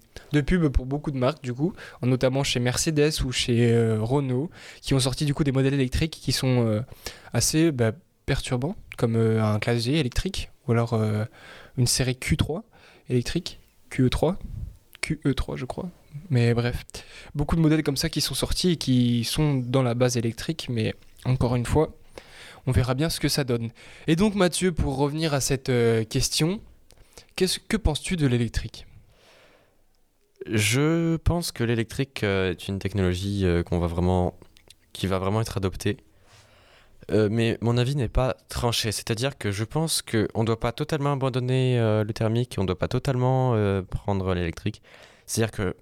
pubs 0.47 0.69
pour 0.69 0.87
beaucoup 0.87 1.11
de 1.11 1.19
marques 1.19 1.43
du 1.43 1.53
coup, 1.53 1.73
notamment 2.03 2.43
chez 2.43 2.61
Mercedes 2.61 3.23
ou 3.25 3.33
chez 3.33 3.77
Renault, 3.99 4.51
qui 4.81 4.95
ont 4.95 5.01
sorti 5.01 5.25
du 5.25 5.35
coup 5.35 5.45
des 5.45 5.53
modèles 5.53 5.75
électriques 5.75 6.19
qui 6.21 6.33
sont 6.33 6.83
assez 7.33 7.71
bah, 7.71 7.93
perturbants, 8.27 8.77
comme 8.97 9.17
un 9.17 9.59
classe 9.59 9.85
G 9.85 9.99
électrique 9.99 10.51
ou 10.67 10.73
alors 10.73 10.99
une 11.77 11.87
série 11.87 12.19
Q3 12.21 12.63
électrique, 13.09 13.61
QE3, 13.95 14.37
QE3 15.03 15.57
je 15.57 15.65
crois. 15.65 15.89
Mais 16.31 16.55
bref, 16.55 16.85
beaucoup 17.35 17.57
de 17.57 17.61
modèles 17.61 17.83
comme 17.83 17.97
ça 17.97 18.09
qui 18.09 18.21
sont 18.21 18.35
sortis 18.35 18.73
et 18.73 18.77
qui 18.77 19.25
sont 19.25 19.55
dans 19.55 19.83
la 19.83 19.95
base 19.95 20.17
électrique, 20.17 20.69
mais 20.71 20.95
encore 21.25 21.55
une 21.57 21.67
fois, 21.67 21.97
on 22.67 22.73
verra 22.73 22.95
bien 22.95 23.11
ce 23.11 23.21
que 23.21 23.29
ça 23.29 23.45
donne. 23.45 23.71
Et 24.07 24.17
donc 24.17 24.35
Mathieu, 24.35 24.73
pour 24.73 24.97
revenir 24.97 25.35
à 25.35 25.41
cette 25.41 25.69
euh, 25.69 26.05
question, 26.05 26.61
que 27.37 27.77
penses-tu 27.77 28.17
de 28.17 28.27
l'électrique? 28.27 28.87
Je 30.47 31.17
pense 31.17 31.53
que 31.53 31.65
l'électrique 31.65 32.23
euh, 32.23 32.51
est 32.51 32.69
une 32.69 32.79
technologie 32.79 33.45
euh, 33.45 33.63
qu'on 33.63 33.79
va 33.79 33.87
vraiment, 33.87 34.35
qui 34.93 35.07
va 35.07 35.19
vraiment 35.19 35.41
être 35.41 35.57
adoptée. 35.57 35.97
Mais 37.11 37.59
mon 37.61 37.77
avis 37.77 37.97
n'est 37.97 38.09
pas 38.09 38.37
tranché, 38.49 38.93
c'est-à-dire 38.93 39.37
que 39.39 39.51
je 39.51 39.65
pense 39.65 40.03
qu'on 40.03 40.41
ne 40.41 40.45
doit 40.45 40.61
pas 40.61 40.73
totalement 40.73 41.13
abandonner 41.13 41.79
le 41.79 42.13
thermique, 42.13 42.55
on 42.59 42.63
ne 42.63 42.67
doit 42.67 42.79
pas 42.79 42.89
totalement 42.89 43.55
prendre 43.91 44.35
l'électrique. 44.35 44.83
C'est-à-dire 45.27 45.51
que 45.51 45.77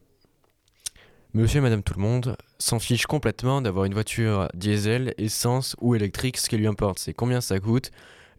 Monsieur 1.34 1.58
et 1.58 1.62
Madame 1.62 1.82
tout 1.82 1.94
le 1.94 2.02
monde 2.02 2.36
s'en 2.58 2.78
fiche 2.78 3.06
complètement 3.06 3.62
d'avoir 3.62 3.86
une 3.86 3.94
voiture 3.94 4.48
diesel, 4.52 5.14
essence 5.16 5.76
ou 5.80 5.94
électrique. 5.94 6.36
Ce 6.36 6.48
qui 6.48 6.58
lui 6.58 6.66
importe, 6.66 6.98
c'est 6.98 7.14
combien 7.14 7.40
ça 7.40 7.58
coûte 7.58 7.90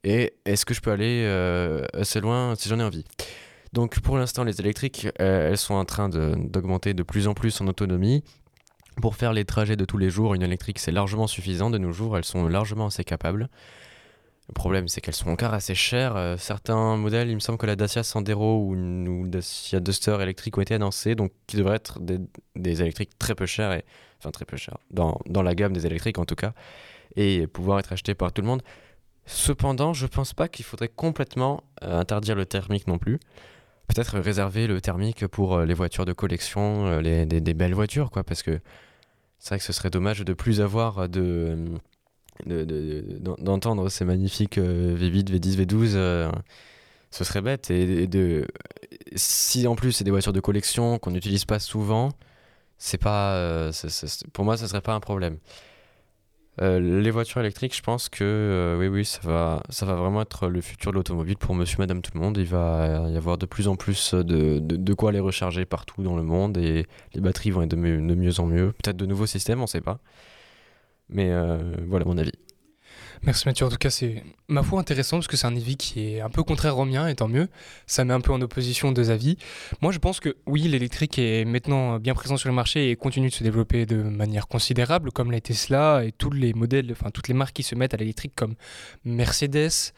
et 0.04 0.34
est-ce 0.46 0.66
que 0.66 0.74
je 0.74 0.82
peux 0.82 0.92
aller 0.92 1.24
euh, 1.26 1.86
assez 1.94 2.20
loin 2.20 2.56
si 2.56 2.70
j'en 2.70 2.80
ai 2.80 2.84
envie. 2.84 3.06
Donc 3.72 4.00
pour 4.02 4.18
l'instant, 4.18 4.44
les 4.44 4.60
électriques, 4.60 5.08
euh, 5.20 5.50
elles 5.50 5.58
sont 5.58 5.74
en 5.74 5.86
train 5.86 6.10
d'augmenter 6.10 6.94
de, 6.94 7.04
plus 7.04 7.28
en 7.28 7.34
plus 7.34 7.62
en 7.62 7.68
autonomie. 7.68 8.24
Pour 9.02 9.16
faire 9.16 9.34
les 9.34 9.46
trajets 9.46 9.76
de 9.76 9.86
tous 9.86 9.98
les 9.98 10.10
jours, 10.10 10.34
une 10.34 10.44
électrique, 10.44 10.80
c'est 10.80 10.92
largement 10.92 11.28
suffisant. 11.28 11.70
De 11.70 11.78
nos 11.78 11.92
jours, 11.92 12.18
elles 12.18 12.26
sont 12.26 12.48
largement 12.48 12.88
assez 12.88 13.04
capables. 13.04 13.50
Le 14.50 14.54
problème, 14.54 14.88
c'est 14.90 15.00
qu'elles 15.00 15.16
sont 15.16 15.30
encore 15.30 15.54
assez 15.54 15.74
chères. 15.74 16.18
Euh, 16.18 16.36
certains 16.38 16.98
modèles, 16.98 17.30
il 17.30 17.36
me 17.36 17.40
semble 17.40 17.58
que 17.58 17.66
la 17.66 17.78
Dacia 17.78 18.04
Sandero 18.04 18.60
ou, 18.60 18.76
ou 18.76 19.28
Dacia 19.28 19.80
Duster 19.80 20.18
électrique 20.22 20.58
ont 20.58 20.62
été 20.62 20.74
annoncés, 20.74 21.16
donc 21.16 21.32
qui 21.48 21.56
devraient 21.56 21.78
être 21.78 22.00
des, 22.02 22.82
électriques 22.82 23.18
très 23.18 23.36
peu 23.36 23.46
chères, 23.46 23.72
et, 23.72 23.86
enfin 24.20 24.32
très 24.32 24.46
peu 24.46 24.58
chères, 24.58 24.78
dans, 24.92 25.18
la 25.26 25.56
gamme 25.56 25.72
des 25.72 25.86
électriques 25.86 26.20
en 26.20 26.26
tout 26.26 26.36
cas, 26.36 26.54
et 27.16 27.48
pouvoir 27.48 27.80
être 27.80 27.94
achetés 27.94 28.16
par 28.16 28.34
tout 28.34 28.42
le 28.42 28.48
monde. 28.48 28.64
Cependant, 29.26 29.94
je 29.94 30.06
pense 30.08 30.34
pas 30.34 30.50
qu'il 30.50 30.66
faudrait 30.66 30.90
complètement 30.90 31.64
euh, 31.82 32.02
interdire 32.02 32.36
le 32.36 32.46
thermique 32.46 32.88
non 32.88 32.98
plus. 32.98 33.20
Peut-être 33.88 34.18
réserver 34.20 34.68
le 34.68 34.80
thermique 34.82 35.28
pour 35.28 35.56
euh, 35.56 35.66
les 35.66 35.74
voitures 35.74 36.06
de 36.06 36.14
collection, 36.14 37.00
les, 37.00 37.26
des, 37.26 37.54
belles 37.54 37.74
voitures, 37.74 38.12
quoi, 38.12 38.24
parce 38.24 38.44
que 38.44 38.60
c'est 39.40 39.50
vrai 39.50 39.60
que 39.60 39.66
ce 39.66 39.74
serait 39.74 39.90
dommage 39.90 40.22
de 40.22 40.34
plus 40.34 40.62
avoir 40.62 41.10
de 41.10 41.58
d'entendre 42.46 43.90
ces 43.90 44.06
magnifiques 44.06 44.58
V8, 44.58 45.30
V10, 45.30 45.66
V12, 45.66 46.32
ce 47.12 47.24
serait 47.24 47.42
bête. 47.42 47.70
Et, 47.70 48.08
de, 48.08 48.48
si 49.16 49.68
en 49.68 49.76
plus 49.76 49.92
c'est 49.92 50.04
des 50.04 50.12
voitures 50.12 50.34
de 50.34 50.40
collection 50.40 50.98
qu'on 50.98 51.12
n'utilise 51.12 51.46
pas 51.46 51.60
souvent, 51.60 52.12
c'est 52.78 52.98
pas, 52.98 53.36
euh, 53.36 53.72
pour 54.34 54.44
moi, 54.44 54.58
ça 54.58 54.68
serait 54.68 54.82
pas 54.82 54.94
un 54.94 55.00
problème. 55.00 55.38
Euh, 56.62 56.80
les 56.80 57.10
voitures 57.10 57.42
électriques, 57.42 57.76
je 57.76 57.82
pense 57.82 58.10
que 58.10 58.24
euh, 58.24 58.78
oui, 58.78 58.88
oui, 58.88 59.06
ça 59.06 59.20
va, 59.24 59.64
ça 59.70 59.88
va 59.88 59.96
vraiment 59.96 60.22
être 60.22 60.48
le 60.48 60.62
futur 60.62 60.92
de 60.92 60.98
l'automobile 60.98 61.38
pour 61.38 61.56
monsieur, 61.56 61.78
madame, 61.80 62.02
tout 62.02 62.12
le 62.14 62.20
monde. 62.20 62.38
Il 62.38 62.46
va 62.46 63.08
y 63.10 63.18
avoir 63.18 63.38
de 63.38 63.46
plus 63.46 63.68
en 63.68 63.76
plus 63.76 64.14
de, 64.14 64.60
de, 64.60 64.94
quoi 64.94 65.12
les 65.12 65.20
recharger 65.20 65.66
partout 65.66 66.04
dans 66.04 66.16
le 66.16 66.24
monde 66.24 66.58
et 66.58 66.86
les 67.14 67.22
batteries 67.22 67.50
vont 67.52 67.64
être 67.64 67.72
de 67.72 67.76
mieux, 67.76 68.40
en 68.40 68.46
mieux. 68.46 68.72
Peut-être 68.84 68.98
de 68.98 69.06
nouveaux 69.06 69.26
systèmes, 69.26 69.60
on 69.60 69.64
ne 69.64 69.68
sait 69.68 69.82
pas. 69.82 70.00
Mais 71.10 71.32
euh, 71.32 71.58
voilà 71.88 72.06
mon 72.06 72.18
avis. 72.18 72.32
Merci 73.26 73.48
Mathieu, 73.48 73.66
en 73.66 73.70
tout 73.70 73.78
cas 73.78 73.90
c'est 73.90 74.22
ma 74.50 74.64
foi 74.64 74.82
intéressant 74.82 75.16
parce 75.16 75.28
que 75.28 75.38
c'est 75.38 75.48
un 75.48 75.56
avis 75.56 75.78
qui 75.78 76.14
est 76.14 76.20
un 76.20 76.30
peu 76.30 76.44
contraire 76.44 76.78
au 76.78 76.84
mien 76.84 77.08
et 77.08 77.16
tant 77.16 77.30
mieux, 77.30 77.48
ça 77.88 78.04
met 78.04 78.14
un 78.14 78.20
peu 78.20 78.34
en 78.34 78.42
opposition 78.42 78.92
deux 78.92 79.12
avis. 79.12 79.38
Moi 79.80 79.94
je 79.94 80.00
pense 80.00 80.20
que 80.20 80.36
oui 80.46 80.64
l'électrique 80.64 81.18
est 81.18 81.46
maintenant 81.46 82.00
bien 82.00 82.16
présent 82.16 82.36
sur 82.36 82.50
le 82.50 82.56
marché 82.56 82.90
et 82.90 82.98
continue 82.98 83.30
de 83.30 83.34
se 83.34 83.46
développer 83.46 83.86
de 83.86 84.04
manière 84.04 84.50
considérable 84.50 85.14
comme 85.14 85.32
la 85.32 85.40
Tesla 85.40 86.04
et 86.04 86.12
tous 86.12 86.32
les 86.32 86.54
modèles, 86.54 86.92
enfin 86.92 87.12
toutes 87.12 87.30
les 87.30 87.34
marques 87.34 87.56
qui 87.56 87.64
se 87.64 87.76
mettent 87.76 87.94
à 87.94 87.98
l'électrique 87.98 88.34
comme 88.36 88.56
Mercedes, 89.06 89.94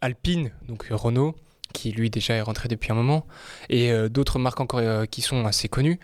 Alpine, 0.00 0.50
donc 0.66 0.88
Renault, 0.90 1.36
qui 1.72 1.92
lui 1.92 2.10
déjà 2.10 2.34
est 2.34 2.40
rentré 2.40 2.68
depuis 2.68 2.90
un 2.90 2.94
moment, 2.94 3.26
et 3.68 3.92
euh, 3.92 4.08
d'autres 4.08 4.38
marques 4.38 4.60
encore 4.60 4.80
euh, 4.80 5.04
qui 5.04 5.20
sont 5.20 5.44
assez 5.46 5.68
connues. 5.68 6.00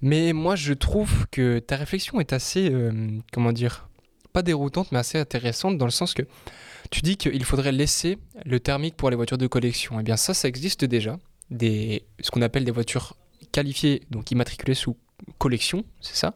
Mais 0.00 0.32
moi 0.32 0.56
je 0.56 0.72
trouve 0.72 1.26
que 1.30 1.58
ta 1.58 1.76
réflexion 1.76 2.20
est 2.20 2.32
assez, 2.32 2.70
euh, 2.70 2.90
comment 3.32 3.52
dire, 3.52 3.89
pas 4.32 4.42
déroutante 4.42 4.92
mais 4.92 4.98
assez 4.98 5.18
intéressante 5.18 5.78
dans 5.78 5.84
le 5.84 5.90
sens 5.90 6.14
que 6.14 6.22
tu 6.90 7.00
dis 7.02 7.16
qu'il 7.16 7.44
faudrait 7.44 7.72
laisser 7.72 8.18
le 8.44 8.58
thermique 8.58 8.96
pour 8.96 9.10
les 9.10 9.16
voitures 9.16 9.38
de 9.38 9.46
collection. 9.46 9.96
Et 9.96 10.00
eh 10.00 10.02
bien 10.02 10.16
ça, 10.16 10.34
ça 10.34 10.48
existe 10.48 10.84
déjà, 10.84 11.18
des, 11.50 12.04
ce 12.20 12.30
qu'on 12.30 12.42
appelle 12.42 12.64
des 12.64 12.72
voitures 12.72 13.16
qualifiées, 13.52 14.02
donc 14.10 14.30
immatriculées 14.30 14.74
sous 14.74 14.96
collection, 15.38 15.84
c'est 16.00 16.16
ça 16.16 16.34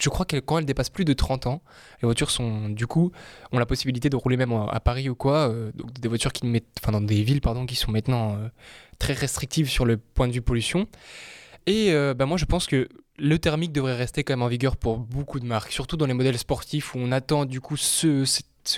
je 0.00 0.08
crois 0.08 0.24
que 0.24 0.38
quand 0.38 0.58
elles 0.58 0.64
dépassent 0.64 0.90
plus 0.90 1.04
de 1.04 1.12
30 1.12 1.46
ans, 1.46 1.62
les 2.02 2.06
voitures 2.06 2.30
sont 2.30 2.70
du 2.70 2.86
coup 2.86 3.12
ont 3.52 3.58
la 3.58 3.66
possibilité 3.66 4.08
de 4.08 4.16
rouler 4.16 4.36
même 4.36 4.52
à 4.52 4.80
Paris 4.80 5.08
ou 5.08 5.14
quoi, 5.14 5.50
euh, 5.50 5.70
donc 5.74 5.92
des 6.00 6.08
voitures 6.08 6.32
qui 6.32 6.46
mettent, 6.46 6.66
enfin 6.82 6.92
dans 6.92 7.00
des 7.00 7.22
villes 7.22 7.40
pardon, 7.40 7.66
qui 7.66 7.76
sont 7.76 7.92
maintenant 7.92 8.36
euh, 8.36 8.48
très 8.98 9.12
restrictives 9.12 9.68
sur 9.68 9.84
le 9.84 9.98
point 9.98 10.26
de 10.26 10.32
vue 10.32 10.42
pollution. 10.42 10.88
Et 11.66 11.92
euh, 11.92 12.14
bah 12.14 12.26
moi 12.26 12.36
je 12.36 12.44
pense 12.44 12.66
que 12.66 12.88
le 13.18 13.38
thermique 13.38 13.72
devrait 13.72 13.96
rester 13.96 14.24
quand 14.24 14.32
même 14.32 14.42
en 14.42 14.48
vigueur 14.48 14.76
pour 14.76 14.98
beaucoup 14.98 15.40
de 15.40 15.44
marques, 15.44 15.72
surtout 15.72 15.96
dans 15.96 16.06
les 16.06 16.14
modèles 16.14 16.38
sportifs 16.38 16.94
où 16.94 16.98
on 16.98 17.12
attend 17.12 17.44
du 17.44 17.60
coup 17.60 17.76
ce, 17.76 18.24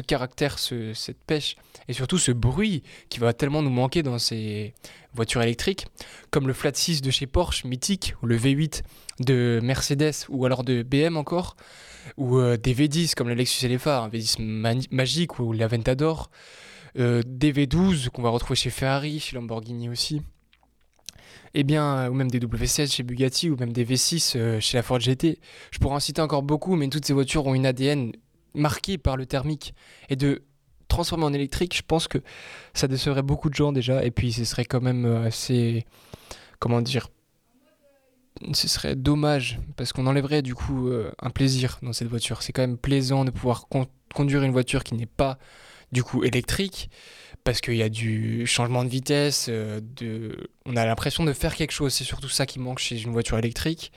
caractère, 0.06 0.58
ce, 0.58 0.92
cette 0.94 1.22
pêche 1.24 1.56
et 1.86 1.92
surtout 1.92 2.18
ce 2.18 2.32
bruit 2.32 2.82
qui 3.08 3.20
va 3.20 3.32
tellement 3.32 3.62
nous 3.62 3.70
manquer 3.70 4.02
dans 4.02 4.18
ces 4.18 4.74
voitures 5.14 5.42
électriques, 5.42 5.86
comme 6.30 6.46
le 6.46 6.52
Flat 6.52 6.72
6 6.74 7.02
de 7.02 7.10
chez 7.10 7.26
Porsche, 7.26 7.64
mythique, 7.64 8.14
ou 8.22 8.26
le 8.26 8.36
V8 8.36 8.82
de 9.20 9.60
Mercedes, 9.62 10.26
ou 10.28 10.44
alors 10.46 10.64
de 10.64 10.82
BM 10.82 11.16
encore, 11.16 11.56
ou 12.16 12.38
euh, 12.38 12.56
des 12.56 12.74
V10 12.74 13.14
comme 13.14 13.28
le 13.28 13.34
Lexus 13.34 13.68
LFA, 13.68 14.00
un 14.00 14.08
V10 14.08 14.86
magique, 14.90 15.38
ou 15.38 15.52
l'Aventador, 15.52 16.30
euh, 16.98 17.22
des 17.26 17.52
V12 17.52 18.08
qu'on 18.08 18.22
va 18.22 18.30
retrouver 18.30 18.56
chez 18.56 18.70
Ferrari, 18.70 19.20
chez 19.20 19.36
Lamborghini 19.36 19.88
aussi. 19.88 20.22
Eh 21.54 21.64
bien, 21.64 22.08
ou 22.08 22.14
même 22.14 22.30
des 22.30 22.40
W16 22.40 22.92
chez 22.92 23.02
Bugatti, 23.02 23.50
ou 23.50 23.56
même 23.56 23.72
des 23.72 23.84
V6 23.84 24.36
euh, 24.36 24.60
chez 24.60 24.78
la 24.78 24.82
Ford 24.82 24.98
GT. 24.98 25.38
Je 25.70 25.78
pourrais 25.78 25.96
en 25.96 26.00
citer 26.00 26.22
encore 26.22 26.42
beaucoup, 26.42 26.76
mais 26.76 26.88
toutes 26.88 27.04
ces 27.04 27.12
voitures 27.12 27.46
ont 27.46 27.54
une 27.54 27.66
ADN 27.66 28.12
marquée 28.54 28.96
par 28.96 29.16
le 29.16 29.26
thermique. 29.26 29.74
Et 30.08 30.16
de 30.16 30.42
transformer 30.88 31.24
en 31.24 31.32
électrique, 31.32 31.76
je 31.76 31.82
pense 31.86 32.08
que 32.08 32.18
ça 32.72 32.88
décevrait 32.88 33.22
beaucoup 33.22 33.50
de 33.50 33.54
gens 33.54 33.72
déjà. 33.72 34.02
Et 34.04 34.10
puis 34.10 34.32
ce 34.32 34.44
serait 34.44 34.64
quand 34.64 34.80
même 34.80 35.04
euh, 35.04 35.26
assez. 35.26 35.84
Comment 36.58 36.80
dire 36.80 37.08
Ce 38.54 38.68
serait 38.68 38.96
dommage 38.96 39.58
parce 39.76 39.92
qu'on 39.92 40.06
enlèverait 40.06 40.42
du 40.42 40.54
coup 40.54 40.88
euh, 40.88 41.12
un 41.20 41.30
plaisir 41.30 41.78
dans 41.82 41.92
cette 41.92 42.08
voiture. 42.08 42.42
C'est 42.42 42.52
quand 42.52 42.62
même 42.62 42.78
plaisant 42.78 43.26
de 43.26 43.30
pouvoir 43.30 43.66
conduire 44.14 44.42
une 44.42 44.52
voiture 44.52 44.84
qui 44.84 44.94
n'est 44.94 45.06
pas 45.06 45.38
du 45.90 46.02
coup 46.02 46.24
électrique 46.24 46.88
parce 47.44 47.60
qu'il 47.60 47.76
y 47.76 47.82
a 47.82 47.88
du 47.88 48.46
changement 48.46 48.84
de 48.84 48.88
vitesse, 48.88 49.46
euh, 49.48 49.80
on 50.64 50.76
a 50.76 50.86
l'impression 50.86 51.24
de 51.24 51.32
faire 51.32 51.56
quelque 51.56 51.72
chose. 51.72 51.92
C'est 51.92 52.04
surtout 52.04 52.28
ça 52.28 52.46
qui 52.46 52.58
manque 52.58 52.78
chez 52.78 53.02
une 53.02 53.12
voiture 53.12 53.38
électrique. 53.38 53.92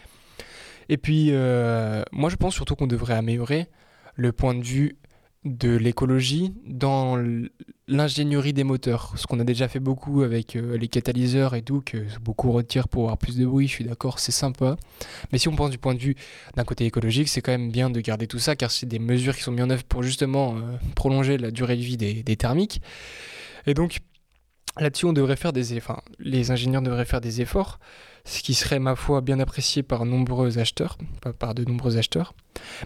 Et 0.89 0.97
puis, 0.97 1.29
euh, 1.31 2.03
moi 2.11 2.29
je 2.29 2.35
pense 2.35 2.53
surtout 2.53 2.75
qu'on 2.75 2.87
devrait 2.87 3.15
améliorer 3.15 3.67
le 4.15 4.31
point 4.31 4.53
de 4.53 4.63
vue 4.63 4.97
de 5.45 5.77
l'écologie 5.77 6.55
dans 6.65 7.23
l'ingénierie 7.87 8.51
des 8.51 8.63
moteurs. 8.63 9.13
Ce 9.15 9.27
qu'on 9.27 9.39
a 9.39 9.43
déjà 9.43 9.67
fait 9.67 9.79
beaucoup 9.79 10.23
avec 10.23 10.55
euh, 10.55 10.75
les 10.75 10.87
catalyseurs 10.87 11.53
et 11.53 11.61
tout, 11.61 11.81
que 11.85 11.97
beaucoup 12.19 12.51
retirent 12.51 12.87
pour 12.87 13.03
avoir 13.03 13.17
plus 13.19 13.37
de 13.37 13.45
bruit, 13.45 13.67
je 13.67 13.73
suis 13.73 13.83
d'accord, 13.83 14.17
c'est 14.17 14.31
sympa. 14.31 14.75
Mais 15.31 15.37
si 15.37 15.47
on 15.47 15.55
pense 15.55 15.69
du 15.69 15.77
point 15.77 15.93
de 15.93 15.99
vue 15.99 16.15
d'un 16.55 16.63
côté 16.63 16.85
écologique, 16.85 17.29
c'est 17.29 17.41
quand 17.41 17.51
même 17.51 17.71
bien 17.71 17.91
de 17.91 17.99
garder 18.01 18.25
tout 18.25 18.39
ça, 18.39 18.55
car 18.55 18.71
c'est 18.71 18.87
des 18.87 18.97
mesures 18.97 19.35
qui 19.35 19.43
sont 19.43 19.51
mises 19.51 19.63
en 19.63 19.69
œuvre 19.69 19.83
pour 19.83 20.01
justement 20.01 20.55
euh, 20.57 20.61
prolonger 20.95 21.37
la 21.37 21.51
durée 21.51 21.77
de 21.77 21.81
vie 21.81 21.97
des, 21.97 22.35
thermiques. 22.35 22.81
Et 23.67 23.75
donc, 23.75 23.99
là-dessus, 24.79 25.05
on 25.05 25.13
devrait 25.13 25.35
faire 25.35 25.53
des 25.53 25.75
efforts. 25.75 26.03
les 26.17 26.49
ingénieurs 26.49 26.81
devraient 26.81 27.05
faire 27.05 27.21
des 27.21 27.41
efforts 27.41 27.79
ce 28.25 28.41
qui 28.41 28.55
serait 28.55 28.79
ma 28.79 28.95
foi 28.95 29.21
bien 29.21 29.39
apprécié 29.39 29.83
par 29.83 30.03
de 30.03 30.09
nombreux 30.09 30.57
acheteurs. 30.57 30.97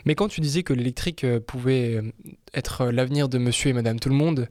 Mais 0.06 0.14
quand 0.14 0.28
tu 0.28 0.42
disais 0.42 0.64
que 0.64 0.74
l'électrique 0.74 1.24
euh, 1.24 1.40
pouvait 1.40 1.96
euh, 1.96 2.12
être 2.54 2.88
l'avenir 2.88 3.30
de 3.30 3.38
monsieur 3.38 3.70
et 3.70 3.74
madame 3.74 4.00
tout 4.00 4.10
le 4.10 4.16
monde, 4.16 4.50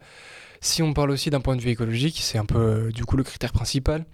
si 0.61 0.83
on 0.83 0.95
parle 0.95 1.11
aussi 1.11 1.29
d'un 1.31 1.41
point 1.41 1.57
de 1.57 1.61
vue 1.61 1.71
écologique, 1.71 2.19
c'est 2.23 2.39
un 2.39 2.47
peu 2.47 2.59
euh, 2.59 2.91
du 2.91 3.05
coup 3.05 3.17
le 3.17 3.23
critère 3.23 3.53
principal. 3.53 4.07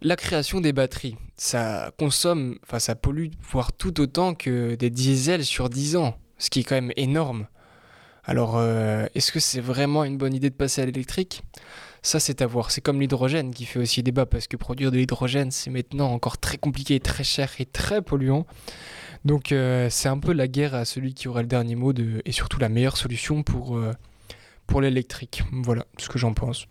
La 0.00 0.16
création 0.16 0.62
des 0.62 0.72
batteries, 0.72 1.16
ça 1.36 1.92
consomme, 1.98 2.58
enfin 2.64 2.78
ça 2.78 2.94
pollue 2.94 3.28
voire 3.50 3.70
tout 3.74 4.00
autant 4.00 4.32
que 4.34 4.74
des 4.74 4.88
diesels 4.88 5.44
sur 5.44 5.68
10 5.68 5.96
ans, 5.96 6.16
ce 6.38 6.48
qui 6.48 6.60
est 6.60 6.64
quand 6.64 6.76
même 6.76 6.92
énorme. 6.96 7.46
Alors, 8.24 8.62
est-ce 9.14 9.32
que 9.32 9.40
c'est 9.40 9.60
vraiment 9.60 10.04
une 10.04 10.16
bonne 10.16 10.34
idée 10.34 10.50
de 10.50 10.54
passer 10.54 10.82
à 10.82 10.86
l'électrique? 10.86 11.42
Ça, 12.02 12.18
c'est 12.18 12.40
à 12.40 12.46
voir. 12.46 12.70
C'est 12.70 12.80
comme 12.80 13.00
l'hydrogène 13.00 13.52
qui 13.52 13.66
fait 13.66 13.78
aussi 13.78 14.02
débat 14.02 14.24
parce 14.24 14.46
que 14.46 14.56
produire 14.56 14.90
de 14.90 14.96
l'hydrogène, 14.96 15.50
c'est 15.50 15.70
maintenant 15.70 16.10
encore 16.10 16.38
très 16.38 16.56
compliqué, 16.56 16.98
très 16.98 17.24
cher 17.24 17.50
et 17.58 17.66
très 17.66 18.00
polluant. 18.00 18.46
Donc, 19.26 19.52
euh, 19.52 19.88
c'est 19.90 20.08
un 20.08 20.18
peu 20.18 20.32
la 20.32 20.48
guerre 20.48 20.74
à 20.74 20.86
celui 20.86 21.12
qui 21.12 21.28
aura 21.28 21.42
le 21.42 21.48
dernier 21.48 21.74
mot 21.74 21.92
et 21.92 22.32
surtout 22.32 22.58
la 22.58 22.70
meilleure 22.70 22.96
solution 22.96 23.42
pour, 23.42 23.76
euh, 23.76 23.92
pour 24.66 24.80
l'électrique. 24.80 25.42
Voilà 25.52 25.84
ce 25.98 26.08
que 26.08 26.18
j'en 26.18 26.32
pense. 26.32 26.66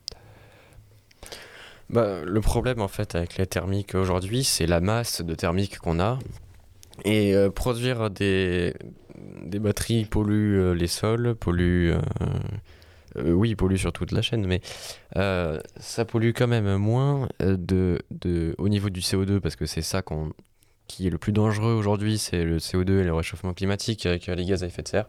Bah, 1.91 2.21
le 2.23 2.41
problème 2.41 2.81
en 2.81 2.87
fait 2.87 3.15
avec 3.15 3.37
les 3.37 3.47
thermiques 3.47 3.95
aujourd'hui, 3.95 4.43
c'est 4.43 4.67
la 4.67 4.79
masse 4.79 5.21
de 5.21 5.35
thermique 5.35 5.77
qu'on 5.77 5.99
a. 5.99 6.17
Et 7.05 7.35
euh, 7.35 7.49
produire 7.49 8.09
des, 8.09 8.73
des 9.43 9.59
batteries 9.59 10.05
pollue 10.05 10.73
les 10.73 10.87
sols, 10.87 11.35
pollue 11.35 11.93
oui, 13.15 13.49
il 13.49 13.55
pollue 13.55 13.75
sur 13.75 13.91
toute 13.91 14.11
la 14.11 14.21
chaîne, 14.21 14.45
mais 14.45 14.61
euh, 15.15 15.59
ça 15.77 16.05
pollue 16.05 16.31
quand 16.35 16.47
même 16.47 16.77
moins 16.77 17.27
euh, 17.41 17.57
de, 17.57 17.99
de, 18.11 18.55
au 18.57 18.69
niveau 18.69 18.89
du 18.89 19.01
CO2, 19.01 19.39
parce 19.39 19.55
que 19.55 19.65
c'est 19.65 19.81
ça 19.81 20.03
qui 20.87 21.07
est 21.07 21.09
le 21.09 21.17
plus 21.17 21.31
dangereux 21.31 21.73
aujourd'hui, 21.73 22.17
c'est 22.17 22.43
le 22.43 22.57
CO2 22.57 22.99
et 22.99 23.03
le 23.03 23.13
réchauffement 23.13 23.53
climatique 23.53 24.05
avec 24.05 24.27
les 24.27 24.45
gaz 24.45 24.63
à 24.63 24.67
effet 24.67 24.81
de 24.81 24.87
serre. 24.87 25.07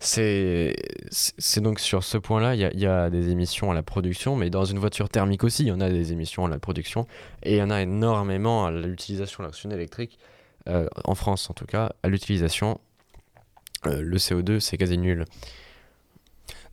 C'est, 0.00 0.74
c'est 1.10 1.60
donc 1.60 1.78
sur 1.78 2.02
ce 2.02 2.18
point-là, 2.18 2.56
il 2.56 2.76
y, 2.76 2.80
y, 2.80 2.86
a 2.86 3.08
des 3.08 3.28
émissions 3.28 3.70
à 3.70 3.74
la 3.74 3.84
production, 3.84 4.34
mais 4.34 4.50
dans 4.50 4.64
une 4.64 4.80
voiture 4.80 5.08
thermique 5.08 5.44
aussi, 5.44 5.62
il 5.62 5.68
y 5.68 5.72
en 5.72 5.80
a 5.80 5.88
des 5.88 6.12
émissions 6.12 6.44
à 6.44 6.48
la 6.48 6.58
production, 6.58 7.06
et 7.44 7.52
il 7.54 7.58
y 7.58 7.62
en 7.62 7.70
a 7.70 7.80
énormément 7.80 8.66
à 8.66 8.72
l'utilisation 8.72 9.44
de 9.44 9.48
l'action 9.48 9.70
électrique, 9.70 10.18
en 10.66 11.14
France 11.14 11.50
en 11.50 11.54
tout 11.54 11.66
cas, 11.66 11.92
à 12.02 12.08
l'utilisation. 12.08 12.80
le 13.84 14.16
CO2, 14.16 14.58
c'est 14.58 14.76
quasi 14.76 14.98
nul. 14.98 15.24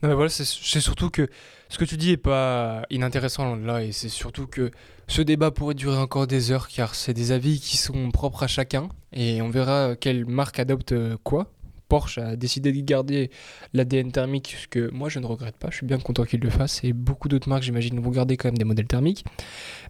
Non, 0.02 0.08
mais 0.08 0.14
voilà, 0.14 0.30
c'est 0.30 0.44
surtout 0.44 1.10
que 1.10 1.28
ce 1.68 1.76
que 1.76 1.84
tu 1.84 1.96
dis 1.96 2.12
est 2.12 2.16
pas 2.16 2.82
inintéressant 2.90 3.54
là, 3.54 3.82
et 3.84 3.92
c'est 3.92 4.08
surtout 4.08 4.46
que 4.46 4.70
ce 5.08 5.20
débat 5.20 5.50
pourrait 5.50 5.74
durer 5.74 5.98
encore 5.98 6.26
des 6.26 6.52
heures, 6.52 6.68
car 6.68 6.94
c'est 6.94 7.12
des 7.12 7.32
avis 7.32 7.60
qui 7.60 7.76
sont 7.76 8.10
propres 8.10 8.44
à 8.44 8.46
chacun, 8.46 8.88
et 9.12 9.42
on 9.42 9.50
verra 9.50 9.96
quelle 9.96 10.24
marque 10.24 10.58
adopte 10.58 10.94
quoi. 11.22 11.52
Porsche 11.90 12.18
a 12.18 12.36
décidé 12.36 12.72
de 12.72 12.80
garder 12.80 13.30
l'ADN 13.74 14.12
thermique, 14.12 14.56
ce 14.62 14.68
que 14.68 14.90
moi 14.92 15.08
je 15.08 15.18
ne 15.18 15.26
regrette 15.26 15.56
pas, 15.56 15.68
je 15.70 15.76
suis 15.76 15.86
bien 15.86 15.98
content 15.98 16.24
qu'il 16.24 16.40
le 16.40 16.48
fasse, 16.48 16.82
et 16.84 16.92
beaucoup 16.92 17.28
d'autres 17.28 17.48
marques 17.48 17.64
j'imagine 17.64 17.98
vont 18.00 18.10
garder 18.10 18.36
quand 18.36 18.48
même 18.48 18.56
des 18.56 18.64
modèles 18.64 18.86
thermiques. 18.86 19.24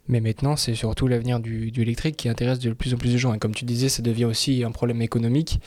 Mais 0.09 0.21
maintenant 0.21 0.57
c'est 0.57 0.75
surtout 0.75 1.07
l'avenir 1.07 1.39
du, 1.39 1.71
électrique 1.77 2.17
qui 2.17 2.29
intéresse 2.29 2.59
de 2.59 2.73
plus 2.73 2.95
en 2.95 2.97
plus 2.97 3.13
de 3.13 3.19
gens, 3.19 3.35
et 3.35 3.39
comme 3.39 3.55
tu 3.55 3.67
disais 3.67 3.91
ça 3.91 4.03
devient 4.03 4.25
aussi 4.25 4.65
un 4.65 4.73
problème 4.73 5.03
économique, 5.03 5.61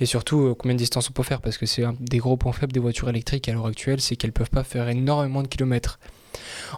et 0.00 0.06
surtout 0.06 0.40
euh, 0.40 0.54
combien 0.58 0.74
de 0.74 0.78
distance 0.78 1.10
on 1.10 1.12
peut 1.12 1.22
faire, 1.22 1.42
parce 1.42 1.58
que 1.58 1.66
c'est 1.66 1.84
un 1.84 1.94
des 2.00 2.18
gros 2.18 2.38
points 2.38 2.52
faibles 2.52 2.72
des 2.72 2.80
voitures 2.80 3.10
électriques 3.10 3.48
à 3.50 3.52
l'heure 3.52 3.66
actuelle, 3.66 4.00
c'est 4.00 4.16
qu'elles 4.16 4.32
peuvent 4.32 4.50
pas 4.50 4.64
faire 4.64 4.88
énormément 4.88 5.42
de 5.42 5.48
kilomètres. 5.48 6.00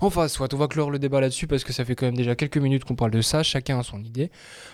Enfin, 0.01 0.29
soit, 0.29 0.53
on 0.55 0.57
va 0.57 0.69
clore 0.69 0.91
le 0.91 0.99
débat 0.99 1.21
là-dessus 1.21 1.47
parce 1.47 1.65
que 1.65 1.73
ça 1.73 1.85
fait 1.85 1.95
quand 1.95 2.07
même 2.07 2.17
déjà 2.17 2.35
quelques 2.35 2.59
minutes 2.59 2.85
qu'on 2.85 2.97
parle 2.97 3.11
de 3.11 3.21
ça, 3.21 3.43
chacun 3.43 3.79
a 3.79 3.83
son 3.83 4.03
idée. 4.03 4.31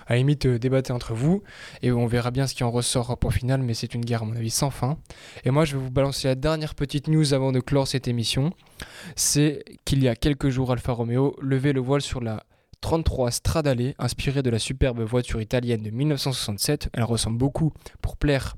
À 0.07 0.17
limite, 0.17 0.47
euh, 0.47 0.59
débattez 0.59 0.93
entre 0.93 1.15
vous 1.15 1.43
et 1.83 1.93
on 1.93 2.07
verra 2.07 2.31
bien 2.31 2.47
ce 2.47 2.55
qui 2.55 2.65
en 2.65 2.71
ressort 2.71 3.17
pour 3.19 3.33
final, 3.33 3.63
mais 3.63 3.75
c'est 3.75 3.95
une 3.95 4.05
guerre 4.05 4.23
à 4.23 4.27
mon 4.27 4.37
avis 4.37 4.51
sans 4.51 4.71
fin. 4.71 4.99
Et 5.45 5.51
moi, 5.51 5.65
je 5.65 5.77
vais 5.77 5.83
vous 5.83 5.91
balancer 5.91 6.29
la 6.29 6.35
dernière 6.35 6.75
petite 6.75 7.09
news 7.09 7.35
avant 7.35 7.53
de 7.53 7.61
clore 7.61 7.87
cette 7.87 8.09
émission. 8.09 8.53
C'est 9.17 9.65
qu'il 9.85 10.03
y 10.03 10.09
a 10.09 10.17
quelques 10.17 10.49
jours, 10.49 10.73
Alfa 10.73 10.93
Romeo 10.93 11.37
levait 11.41 11.73
le 11.73 11.81
voile 11.81 12.03
sur 12.03 12.21
la 12.21 12.45
33 12.81 13.31
Stradale, 13.31 13.95
inspirée 13.99 14.43
de 14.43 14.51
la 14.51 14.59
superbe 14.59 15.01
voiture 15.01 15.41
italienne 15.41 15.83
de 15.83 15.91
1967. 15.91 16.91
Elle 16.93 17.05
ressemble 17.05 17.39
beaucoup 17.39 17.73
pour 18.03 18.17
plaire 18.17 18.57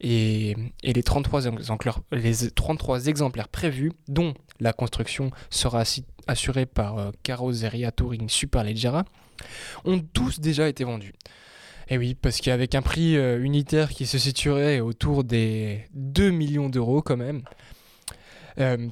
et, 0.00 0.54
les, 0.82 1.02
33 1.02 1.46
exemplaires, 1.46 2.00
les 2.12 2.50
33 2.50 3.06
exemplaires 3.06 3.48
prévus, 3.48 3.92
dont 4.08 4.34
la 4.60 4.72
construction 4.72 5.30
sera 5.50 5.84
assurée 6.26 6.66
par 6.66 6.98
euh, 6.98 7.10
Carrozzeria 7.22 7.92
Touring 7.92 8.28
Superleggera, 8.28 9.04
ont 9.84 10.00
tous 10.00 10.40
déjà 10.40 10.68
été 10.68 10.84
vendus. 10.84 11.14
Et 11.88 11.98
oui, 11.98 12.14
parce 12.14 12.40
qu'avec 12.40 12.74
un 12.74 12.82
prix 12.82 13.16
euh, 13.16 13.42
unitaire 13.42 13.90
qui 13.90 14.06
se 14.06 14.18
situerait 14.18 14.80
autour 14.80 15.22
des 15.24 15.84
2 15.92 16.30
millions 16.30 16.68
d'euros 16.68 17.02
quand 17.02 17.16
même, 17.16 17.42
euh, 18.58 18.88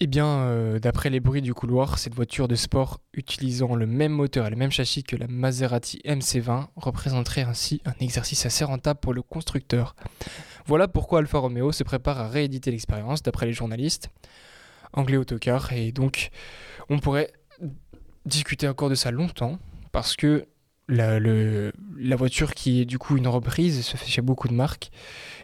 eh 0.00 0.06
bien, 0.06 0.26
euh, 0.26 0.78
d'après 0.78 1.10
les 1.10 1.20
bruits 1.20 1.42
du 1.42 1.54
couloir, 1.54 1.98
cette 1.98 2.14
voiture 2.14 2.48
de 2.48 2.56
sport 2.56 3.00
utilisant 3.12 3.76
le 3.76 3.86
même 3.86 4.12
moteur 4.12 4.46
et 4.46 4.50
le 4.50 4.56
même 4.56 4.70
châssis 4.70 5.04
que 5.04 5.16
la 5.16 5.28
Maserati 5.28 6.00
MC20 6.04 6.66
représenterait 6.76 7.42
ainsi 7.42 7.80
un 7.84 7.94
exercice 8.00 8.44
assez 8.46 8.64
rentable 8.64 9.00
pour 9.00 9.14
le 9.14 9.22
constructeur. 9.22 9.94
Voilà 10.66 10.88
pourquoi 10.88 11.20
Alfa 11.20 11.38
Romeo 11.38 11.72
se 11.72 11.84
prépare 11.84 12.18
à 12.18 12.28
rééditer 12.28 12.70
l'expérience, 12.70 13.22
d'après 13.22 13.46
les 13.46 13.52
journalistes 13.52 14.08
anglais 14.92 15.16
autocar, 15.16 15.72
et 15.72 15.92
donc 15.92 16.30
on 16.88 16.98
pourrait 16.98 17.32
discuter 18.26 18.68
encore 18.68 18.90
de 18.90 18.94
ça 18.94 19.10
longtemps, 19.10 19.58
parce 19.92 20.16
que 20.16 20.46
la, 20.88 21.18
la 21.18 22.16
voiture 22.16 22.54
qui 22.54 22.80
est 22.80 22.84
du 22.84 22.98
coup 22.98 23.16
une 23.16 23.26
reprise 23.26 23.84
se 23.84 23.96
fait 23.96 24.06
chez 24.06 24.22
beaucoup 24.22 24.48
de 24.48 24.54
marques, 24.54 24.90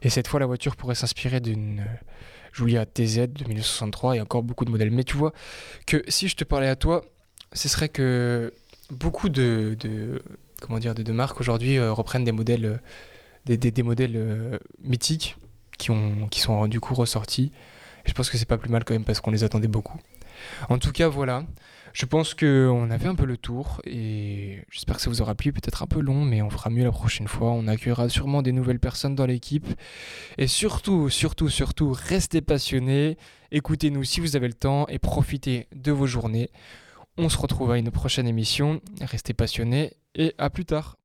et 0.03 0.11
cette 0.11 0.29
fois 0.29 0.41
la 0.41 0.47
voiture 0.47 0.77
pourrait 0.77 0.95
s'inspirer 0.95 1.41
d'une 1.41 1.85
Julia 2.53 2.87
TZ 2.87 3.29
de 3.29 3.45
1963 3.45 4.17
et 4.17 4.21
encore 4.21 4.43
beaucoup 4.43 4.65
de 4.65 4.71
modèles. 4.71 4.91
Mais 4.91 5.05
tu 5.05 5.17
vois 5.17 5.33
que 5.87 6.03
si 6.09 6.29
je 6.29 6.37
te 6.37 6.45
parlais 6.45 6.69
à 6.69 6.77
toi, 6.77 7.05
ce 7.53 7.69
serait 7.69 7.89
que 7.89 8.53
beaucoup 8.91 9.29
de, 9.29 9.77
de, 9.79 11.13
marques 11.13 11.41
aujourd'hui 11.41 11.79
euh, 11.79 11.93
reprennent 11.93 12.25
des 12.25 12.33
modèles, 12.33 12.81
euh, 13.47 13.57
des, 13.57 13.83
modèles 13.83 14.17
euh, 14.17 14.59
mythiques 14.83 15.37
qui, 15.79 15.91
ont, 15.91 16.29
qui 16.29 16.41
sont 16.41 16.67
du 16.69 16.81
coup 16.81 16.95
ressortis. 16.95 17.53
Je 18.05 18.13
pense 18.13 18.31
que 18.31 18.39
c'est 18.39 18.47
pas 18.49 18.59
plus 18.59 18.71
mal 18.71 18.85
quand 18.85 18.95
même 18.95 19.05
parce 19.05 19.21
qu'on 19.21 19.31
les 19.31 19.45
attendait 19.45 19.69
beaucoup. 19.69 19.99
En 20.69 20.79
tout 20.79 20.93
cas, 20.93 21.09
voilà. 21.09 21.45
Je 21.93 22.07
pense 22.07 22.35
qu'on 22.35 22.91
a 22.91 22.99
fait 22.99 23.09
un 23.09 23.15
peu 23.15 23.25
le 23.25 23.37
tour 23.37 23.81
et 23.85 24.63
j'espère 24.71 24.97
que 24.97 25.03
ça 25.03 25.11
vous 25.11 25.23
aura 25.23 25.35
plu, 25.35 25.53
peut-être 25.53 25.83
un 25.83 25.87
peu 25.87 26.01
long, 26.01 26.25
mais 26.25 26.41
on 26.43 26.51
fera 26.51 26.71
mieux 26.71 26.85
la 26.85 26.93
prochaine 26.93 27.29
fois. 27.29 27.51
On 27.51 27.67
accueillera 27.67 28.09
sûrement 28.09 28.43
des 28.43 28.53
nouvelles 28.53 28.79
personnes 28.79 29.15
dans 29.15 29.27
l'équipe. 29.27 29.67
Et 30.39 30.47
surtout, 30.47 31.09
surtout, 31.09 31.49
surtout, 31.49 31.93
restez 31.93 32.41
passionnés, 32.41 33.17
écoutez-nous 33.51 34.05
si 34.05 34.21
vous 34.21 34.37
avez 34.37 34.49
le 34.49 34.55
temps 34.55 34.87
et 34.89 34.99
profitez 34.99 35.67
de 35.75 35.93
vos 35.93 36.07
journées. 36.07 36.51
On 37.19 37.29
se 37.29 37.37
retrouve 37.37 37.73
à 37.73 37.79
une 37.79 37.91
prochaine 37.91 38.29
émission. 38.29 38.81
Restez 39.01 39.35
passionnés 39.35 39.93
et 40.15 40.35
à 40.39 40.49
plus 40.49 40.65
tard. 40.65 40.97